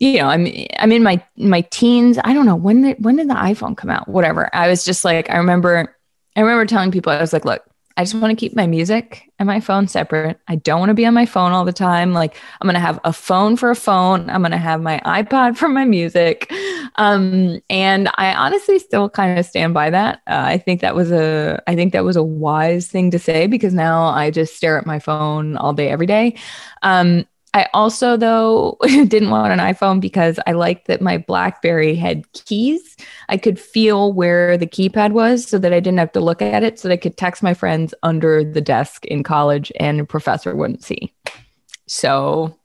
You 0.00 0.18
know, 0.18 0.28
I'm 0.28 0.46
I'm 0.78 0.92
in 0.92 1.02
my 1.02 1.24
my 1.36 1.62
teens. 1.62 2.18
I 2.22 2.34
don't 2.34 2.46
know 2.46 2.56
when 2.56 2.92
when 2.94 3.16
did 3.16 3.30
the 3.30 3.34
iPhone 3.34 3.76
come 3.76 3.90
out? 3.90 4.08
Whatever. 4.08 4.54
I 4.54 4.68
was 4.68 4.84
just 4.84 5.04
like 5.04 5.30
I 5.30 5.36
remember 5.36 5.96
I 6.36 6.40
remember 6.40 6.66
telling 6.66 6.90
people 6.90 7.12
I 7.12 7.20
was 7.20 7.32
like, 7.32 7.44
look, 7.44 7.64
I 7.96 8.02
just 8.02 8.14
want 8.16 8.32
to 8.32 8.36
keep 8.36 8.56
my 8.56 8.66
music 8.66 9.30
and 9.38 9.46
my 9.46 9.60
phone 9.60 9.86
separate. 9.86 10.40
I 10.48 10.56
don't 10.56 10.80
want 10.80 10.90
to 10.90 10.94
be 10.94 11.06
on 11.06 11.14
my 11.14 11.26
phone 11.26 11.52
all 11.52 11.64
the 11.64 11.72
time. 11.72 12.12
Like 12.12 12.36
I'm 12.60 12.66
going 12.66 12.74
to 12.74 12.80
have 12.80 12.98
a 13.04 13.12
phone 13.12 13.56
for 13.56 13.70
a 13.70 13.76
phone. 13.76 14.28
I'm 14.30 14.42
going 14.42 14.50
to 14.50 14.58
have 14.58 14.82
my 14.82 15.00
iPod 15.04 15.56
for 15.56 15.68
my 15.68 15.84
music. 15.84 16.52
Um, 16.96 17.60
and 17.70 18.08
I 18.16 18.34
honestly 18.34 18.78
still 18.80 19.08
kind 19.08 19.38
of 19.38 19.46
stand 19.46 19.74
by 19.74 19.90
that. 19.90 20.22
Uh, 20.26 20.42
I 20.44 20.58
think 20.58 20.80
that 20.80 20.94
was 20.96 21.12
a, 21.12 21.62
I 21.68 21.76
think 21.76 21.92
that 21.92 22.04
was 22.04 22.16
a 22.16 22.22
wise 22.22 22.88
thing 22.88 23.10
to 23.12 23.18
say 23.18 23.46
because 23.46 23.74
now 23.74 24.04
I 24.04 24.30
just 24.30 24.56
stare 24.56 24.76
at 24.76 24.86
my 24.86 24.98
phone 24.98 25.56
all 25.56 25.72
day, 25.72 25.88
every 25.88 26.06
day. 26.06 26.36
Um, 26.82 27.26
I 27.54 27.68
also, 27.72 28.16
though, 28.16 28.76
didn't 28.82 29.30
want 29.30 29.52
an 29.52 29.60
iPhone 29.60 30.00
because 30.00 30.40
I 30.46 30.52
liked 30.52 30.88
that 30.88 31.00
my 31.00 31.18
Blackberry 31.18 31.94
had 31.94 32.30
keys. 32.32 32.96
I 33.28 33.36
could 33.36 33.60
feel 33.60 34.12
where 34.12 34.58
the 34.58 34.66
keypad 34.66 35.12
was 35.12 35.46
so 35.46 35.58
that 35.58 35.72
I 35.72 35.78
didn't 35.78 36.00
have 36.00 36.12
to 36.12 36.20
look 36.20 36.42
at 36.42 36.64
it, 36.64 36.80
so 36.80 36.88
that 36.88 36.94
I 36.94 36.98
could 36.98 37.16
text 37.16 37.42
my 37.42 37.54
friends 37.54 37.94
under 38.02 38.44
the 38.44 38.60
desk 38.60 39.04
in 39.06 39.22
college 39.22 39.70
and 39.78 40.00
a 40.00 40.04
professor 40.04 40.54
wouldn't 40.56 40.82
see. 40.82 41.12
So 41.86 42.58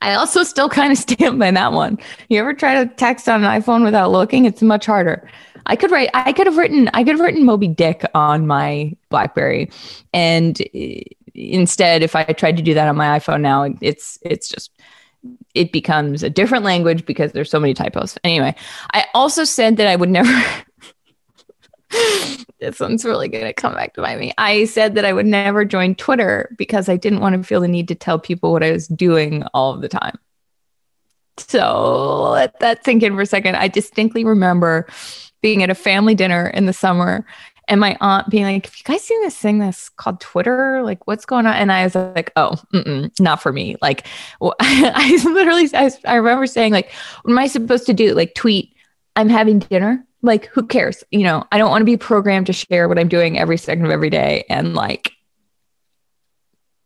I 0.00 0.14
also 0.14 0.42
still 0.42 0.70
kind 0.70 0.92
of 0.92 0.98
stand 1.10 1.38
by 1.38 1.50
that 1.50 1.72
one. 1.72 1.98
You 2.28 2.40
ever 2.40 2.54
try 2.54 2.82
to 2.82 2.94
text 2.94 3.28
on 3.28 3.44
an 3.44 3.62
iPhone 3.62 3.84
without 3.84 4.10
looking? 4.10 4.46
It's 4.46 4.62
much 4.62 4.86
harder. 4.86 5.28
I 5.66 5.76
could 5.76 5.90
write. 5.90 6.10
I 6.14 6.32
could 6.32 6.46
have 6.46 6.56
written. 6.56 6.88
I 6.94 7.02
could 7.04 7.16
have 7.16 7.20
written 7.20 7.44
Moby 7.44 7.68
Dick 7.68 8.04
on 8.14 8.46
my 8.46 8.96
BlackBerry, 9.10 9.70
and 10.14 10.60
eh, 10.74 11.00
instead, 11.36 12.02
if 12.02 12.16
I 12.16 12.24
tried 12.24 12.56
to 12.56 12.62
do 12.62 12.74
that 12.74 12.88
on 12.88 12.96
my 12.96 13.18
iPhone 13.18 13.40
now, 13.40 13.68
it's 13.80 14.18
it's 14.22 14.48
just 14.48 14.70
it 15.54 15.72
becomes 15.72 16.22
a 16.22 16.30
different 16.30 16.64
language 16.64 17.04
because 17.04 17.32
there's 17.32 17.50
so 17.50 17.60
many 17.60 17.74
typos. 17.74 18.18
Anyway, 18.24 18.54
I 18.92 19.06
also 19.14 19.44
said 19.44 19.76
that 19.76 19.86
I 19.86 19.96
would 19.96 20.10
never. 20.10 20.30
this 22.60 22.80
one's 22.80 23.04
really 23.04 23.28
going 23.28 23.44
to 23.44 23.52
come 23.52 23.74
back 23.74 23.94
to 23.94 24.02
bite 24.02 24.18
me. 24.18 24.32
I 24.38 24.64
said 24.64 24.94
that 24.94 25.04
I 25.04 25.12
would 25.12 25.26
never 25.26 25.64
join 25.64 25.94
Twitter 25.94 26.54
because 26.58 26.88
I 26.88 26.96
didn't 26.96 27.20
want 27.20 27.36
to 27.36 27.46
feel 27.46 27.60
the 27.60 27.68
need 27.68 27.88
to 27.88 27.94
tell 27.94 28.18
people 28.18 28.52
what 28.52 28.62
I 28.62 28.72
was 28.72 28.88
doing 28.88 29.44
all 29.54 29.76
the 29.76 29.88
time. 29.88 30.18
So 31.38 32.30
let 32.30 32.58
that 32.60 32.84
sink 32.84 33.02
in 33.02 33.14
for 33.14 33.22
a 33.22 33.26
second. 33.26 33.56
I 33.56 33.68
distinctly 33.68 34.24
remember 34.24 34.86
being 35.42 35.62
at 35.62 35.70
a 35.70 35.74
family 35.74 36.14
dinner 36.14 36.48
in 36.48 36.66
the 36.66 36.72
summer 36.72 37.26
and 37.68 37.80
my 37.80 37.96
aunt 38.00 38.28
being 38.28 38.44
like, 38.44 38.66
"Have 38.66 38.76
you 38.76 38.84
guys 38.84 39.02
seen 39.02 39.20
this 39.22 39.36
thing 39.36 39.58
that's 39.58 39.88
called 39.88 40.20
Twitter? 40.20 40.82
Like, 40.82 41.06
what's 41.06 41.26
going 41.26 41.46
on?" 41.46 41.54
And 41.54 41.72
I 41.72 41.84
was 41.84 41.94
like, 41.94 42.32
"Oh, 42.36 42.56
not 43.18 43.42
for 43.42 43.52
me." 43.52 43.76
Like, 43.82 44.06
well, 44.40 44.54
I, 44.60 45.20
literally, 45.24 45.68
I, 45.74 45.90
I 46.04 46.16
remember 46.16 46.46
saying, 46.46 46.72
"Like, 46.72 46.92
what 47.22 47.32
am 47.32 47.38
I 47.38 47.46
supposed 47.46 47.86
to 47.86 47.94
do? 47.94 48.14
Like, 48.14 48.34
tweet, 48.34 48.74
I'm 49.16 49.28
having 49.28 49.58
dinner." 49.60 50.04
Like, 50.22 50.46
who 50.46 50.66
cares? 50.66 51.04
You 51.10 51.22
know, 51.22 51.44
I 51.52 51.58
don't 51.58 51.70
want 51.70 51.82
to 51.82 51.86
be 51.86 51.96
programmed 51.96 52.46
to 52.46 52.52
share 52.52 52.88
what 52.88 52.98
I'm 52.98 53.08
doing 53.08 53.38
every 53.38 53.58
second 53.58 53.84
of 53.84 53.92
every 53.92 54.10
day. 54.10 54.44
And 54.48 54.74
like, 54.74 55.12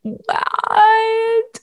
what? 0.03 1.61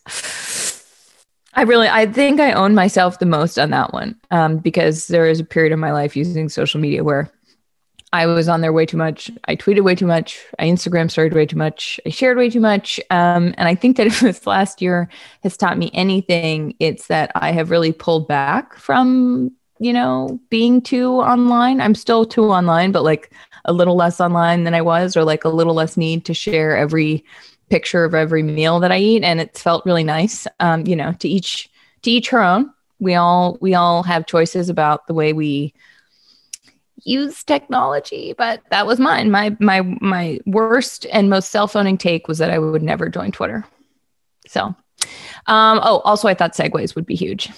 I 1.53 1.63
really, 1.63 1.87
I 1.87 2.05
think 2.05 2.39
I 2.39 2.51
own 2.51 2.75
myself 2.75 3.19
the 3.19 3.25
most 3.25 3.57
on 3.57 3.71
that 3.71 3.91
one 3.91 4.15
um, 4.29 4.57
because 4.57 5.07
there 5.07 5.25
is 5.25 5.39
a 5.39 5.43
period 5.43 5.73
of 5.73 5.79
my 5.79 5.91
life 5.91 6.15
using 6.15 6.49
social 6.49 6.79
media 6.79 7.03
where 7.03 7.31
I 8.13 8.25
was 8.25 8.47
on 8.47 8.61
there 8.61 8.71
way 8.71 8.85
too 8.85 8.97
much. 8.97 9.29
I 9.45 9.55
tweeted 9.55 9.83
way 9.83 9.93
too 9.93 10.07
much. 10.07 10.45
I 10.59 10.65
Instagram 10.65 11.11
started 11.11 11.33
way 11.35 11.45
too 11.45 11.57
much. 11.57 11.99
I 12.05 12.09
shared 12.09 12.37
way 12.37 12.49
too 12.49 12.61
much. 12.61 12.99
Um, 13.09 13.53
and 13.57 13.67
I 13.67 13.75
think 13.75 13.97
that 13.97 14.07
if 14.07 14.21
this 14.21 14.47
last 14.47 14.81
year 14.81 15.09
has 15.43 15.57
taught 15.57 15.77
me 15.77 15.91
anything, 15.93 16.75
it's 16.79 17.07
that 17.07 17.31
I 17.35 17.51
have 17.51 17.69
really 17.69 17.91
pulled 17.91 18.27
back 18.27 18.75
from, 18.77 19.51
you 19.79 19.91
know, 19.91 20.39
being 20.49 20.81
too 20.81 21.11
online. 21.11 21.81
I'm 21.81 21.95
still 21.95 22.25
too 22.25 22.45
online, 22.45 22.91
but 22.91 23.03
like 23.03 23.33
a 23.65 23.73
little 23.73 23.95
less 23.95 24.21
online 24.21 24.63
than 24.63 24.73
I 24.73 24.81
was, 24.81 25.17
or 25.17 25.23
like 25.23 25.43
a 25.43 25.49
little 25.49 25.73
less 25.73 25.97
need 25.97 26.25
to 26.25 26.33
share 26.33 26.77
every 26.77 27.25
picture 27.69 28.05
of 28.05 28.15
every 28.15 28.41
meal 28.41 28.79
that 28.79 28.91
I 28.93 28.99
eat. 28.99 29.23
And 29.23 29.41
it's 29.41 29.61
felt 29.61 29.85
really 29.85 30.05
nice. 30.05 30.47
Um, 30.61 30.87
you 30.87 30.95
know, 30.95 31.11
to 31.19 31.27
each 31.27 31.69
to 32.03 32.11
each 32.11 32.29
her 32.29 32.41
own. 32.41 32.71
We 32.99 33.15
all 33.15 33.57
we 33.59 33.75
all 33.75 34.01
have 34.03 34.25
choices 34.25 34.69
about 34.69 35.07
the 35.07 35.13
way 35.13 35.33
we 35.33 35.73
use 37.07 37.43
technology, 37.43 38.33
but 38.37 38.61
that 38.69 38.85
was 38.85 38.99
mine. 38.99 39.31
My 39.31 39.55
my 39.59 39.81
my 40.01 40.39
worst 40.45 41.05
and 41.11 41.29
most 41.29 41.51
cell 41.51 41.67
phoning 41.67 41.97
take 41.97 42.27
was 42.27 42.37
that 42.39 42.51
I 42.51 42.59
would 42.59 42.83
never 42.83 43.09
join 43.09 43.31
Twitter. 43.31 43.65
So, 44.47 44.75
um, 45.47 45.79
oh, 45.81 46.01
also 46.03 46.27
I 46.27 46.33
thought 46.33 46.53
Segways 46.53 46.95
would 46.95 47.05
be 47.05 47.15
huge. 47.15 47.49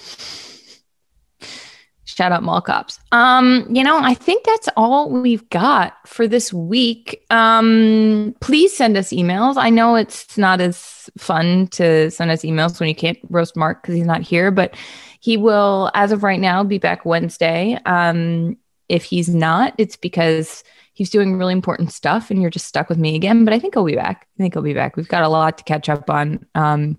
Shout 2.04 2.32
out 2.32 2.42
mall 2.42 2.60
cops. 2.60 2.98
Um, 3.12 3.66
you 3.70 3.82
know, 3.82 3.96
I 3.96 4.14
think 4.14 4.44
that's 4.44 4.68
all 4.76 5.08
we've 5.10 5.48
got 5.48 5.96
for 6.06 6.28
this 6.28 6.52
week. 6.52 7.24
Um, 7.30 8.34
please 8.40 8.76
send 8.76 8.96
us 8.96 9.10
emails. 9.10 9.56
I 9.56 9.70
know 9.70 9.94
it's 9.94 10.36
not 10.36 10.60
as 10.60 11.08
fun 11.16 11.68
to 11.68 12.10
send 12.10 12.30
us 12.30 12.42
emails 12.42 12.78
when 12.78 12.88
you 12.88 12.94
can't 12.94 13.18
roast 13.30 13.56
Mark 13.56 13.82
because 13.82 13.94
he's 13.94 14.06
not 14.06 14.22
here, 14.22 14.50
but 14.50 14.74
he 15.20 15.36
will, 15.36 15.90
as 15.94 16.12
of 16.12 16.22
right 16.22 16.40
now, 16.40 16.64
be 16.64 16.78
back 16.78 17.04
Wednesday. 17.04 17.78
Um, 17.86 18.56
if 18.90 19.04
he's 19.04 19.28
not, 19.28 19.72
it's 19.78 19.96
because 19.96 20.64
he's 20.92 21.10
doing 21.10 21.38
really 21.38 21.52
important 21.52 21.92
stuff 21.92 22.30
and 22.30 22.42
you're 22.42 22.50
just 22.50 22.66
stuck 22.66 22.88
with 22.88 22.98
me 22.98 23.14
again. 23.14 23.44
But 23.44 23.54
I 23.54 23.58
think 23.60 23.74
he'll 23.74 23.84
be 23.84 23.94
back. 23.94 24.26
I 24.36 24.42
think 24.42 24.54
he'll 24.54 24.62
be 24.62 24.74
back. 24.74 24.96
We've 24.96 25.08
got 25.08 25.22
a 25.22 25.28
lot 25.28 25.56
to 25.58 25.64
catch 25.64 25.88
up 25.88 26.10
on. 26.10 26.44
Um, 26.54 26.98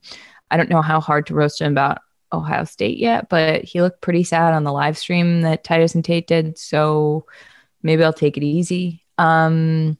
I 0.50 0.58
don't 0.58 0.70
know 0.70 0.82
how 0.82 1.02
hard 1.02 1.28
to 1.28 1.34
roast 1.34 1.62
him 1.62 1.74
about 1.74 2.00
Ohio 2.32 2.64
State 2.64 2.98
yet, 2.98 3.28
but 3.30 3.66
he 3.66 3.82
looked 3.82 4.02
pretty 4.02 4.24
sad 4.24 4.54
on 4.54 4.64
the 4.64 4.72
live 4.72 4.98
stream 4.98 5.42
that 5.42 5.66
Titus 5.66 5.94
and 5.94 6.04
Tate 6.04 6.28
did. 6.28 6.58
So 6.58 7.26
maybe 7.84 8.04
I'll 8.04 8.14
take 8.14 8.38
it 8.38 8.44
easy. 8.44 9.04
Um, 9.18 9.98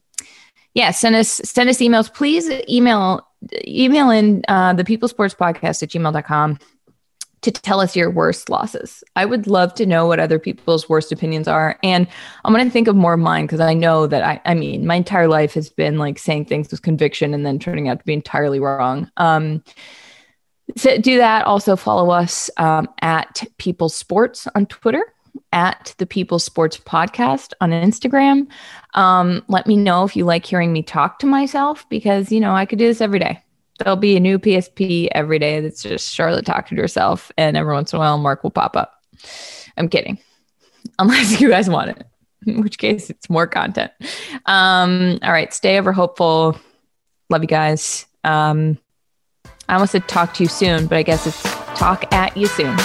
yeah, 0.74 0.90
send 0.90 1.14
us 1.14 1.28
send 1.28 1.68
us 1.68 1.78
emails. 1.78 2.12
Please 2.12 2.50
email 2.68 3.28
email 3.66 4.10
in 4.10 4.42
uh, 4.48 4.72
the 4.72 4.84
People 4.84 5.08
Sports 5.08 5.34
Podcast 5.34 5.82
at 5.82 5.90
gmail.com 5.90 6.58
to 7.42 7.50
tell 7.50 7.80
us 7.80 7.96
your 7.96 8.10
worst 8.10 8.48
losses. 8.48 9.04
I 9.16 9.24
would 9.24 9.46
love 9.46 9.74
to 9.74 9.86
know 9.86 10.06
what 10.06 10.20
other 10.20 10.38
people's 10.38 10.88
worst 10.88 11.12
opinions 11.12 11.48
are. 11.48 11.78
And 11.82 12.06
I'm 12.44 12.52
going 12.52 12.64
to 12.64 12.70
think 12.70 12.88
of 12.88 12.96
more 12.96 13.14
of 13.14 13.20
mine 13.20 13.44
because 13.44 13.60
I 13.60 13.74
know 13.74 14.06
that 14.06 14.22
I, 14.22 14.40
I 14.44 14.54
mean, 14.54 14.86
my 14.86 14.94
entire 14.94 15.28
life 15.28 15.54
has 15.54 15.68
been 15.68 15.98
like 15.98 16.18
saying 16.18 16.46
things 16.46 16.70
with 16.70 16.82
conviction 16.82 17.34
and 17.34 17.44
then 17.44 17.58
turning 17.58 17.88
out 17.88 17.98
to 17.98 18.04
be 18.04 18.12
entirely 18.12 18.60
wrong. 18.60 19.10
Um, 19.16 19.62
so 20.76 20.96
do 20.98 21.18
that. 21.18 21.44
Also 21.44 21.76
follow 21.76 22.10
us 22.10 22.48
um, 22.56 22.88
at 23.00 23.42
People 23.58 23.88
Sports 23.88 24.46
on 24.54 24.66
Twitter, 24.66 25.04
at 25.52 25.94
the 25.98 26.06
People 26.06 26.38
Sports 26.38 26.78
Podcast 26.78 27.52
on 27.60 27.70
Instagram. 27.70 28.46
Um, 28.94 29.44
let 29.48 29.66
me 29.66 29.76
know 29.76 30.04
if 30.04 30.14
you 30.14 30.24
like 30.24 30.46
hearing 30.46 30.72
me 30.72 30.82
talk 30.82 31.18
to 31.18 31.26
myself 31.26 31.88
because, 31.88 32.30
you 32.30 32.38
know, 32.38 32.54
I 32.54 32.66
could 32.66 32.78
do 32.78 32.86
this 32.86 33.00
every 33.00 33.18
day. 33.18 33.42
There'll 33.78 33.96
be 33.96 34.16
a 34.16 34.20
new 34.20 34.38
PSP 34.38 35.08
every 35.12 35.38
day 35.38 35.60
that's 35.60 35.82
just 35.82 36.14
Charlotte 36.14 36.46
talking 36.46 36.76
to 36.76 36.82
herself, 36.82 37.32
and 37.36 37.56
every 37.56 37.72
once 37.72 37.92
in 37.92 37.96
a 37.96 38.00
while, 38.00 38.18
Mark 38.18 38.42
will 38.42 38.50
pop 38.50 38.76
up. 38.76 38.94
I'm 39.76 39.88
kidding, 39.88 40.18
unless 40.98 41.40
you 41.40 41.48
guys 41.48 41.68
want 41.68 41.90
it, 41.90 42.06
in 42.46 42.62
which 42.62 42.78
case 42.78 43.10
it's 43.10 43.30
more 43.30 43.46
content. 43.46 43.92
Um, 44.46 45.18
all 45.22 45.32
right, 45.32 45.52
stay 45.52 45.76
ever 45.76 45.92
hopeful. 45.92 46.58
Love 47.30 47.42
you 47.42 47.48
guys. 47.48 48.06
Um, 48.24 48.78
I 49.68 49.74
almost 49.74 49.92
said 49.92 50.06
talk 50.06 50.34
to 50.34 50.42
you 50.42 50.48
soon, 50.48 50.86
but 50.86 50.98
I 50.98 51.02
guess 51.02 51.26
it's 51.26 51.42
talk 51.78 52.12
at 52.12 52.36
you 52.36 52.46
soon. 52.46 52.76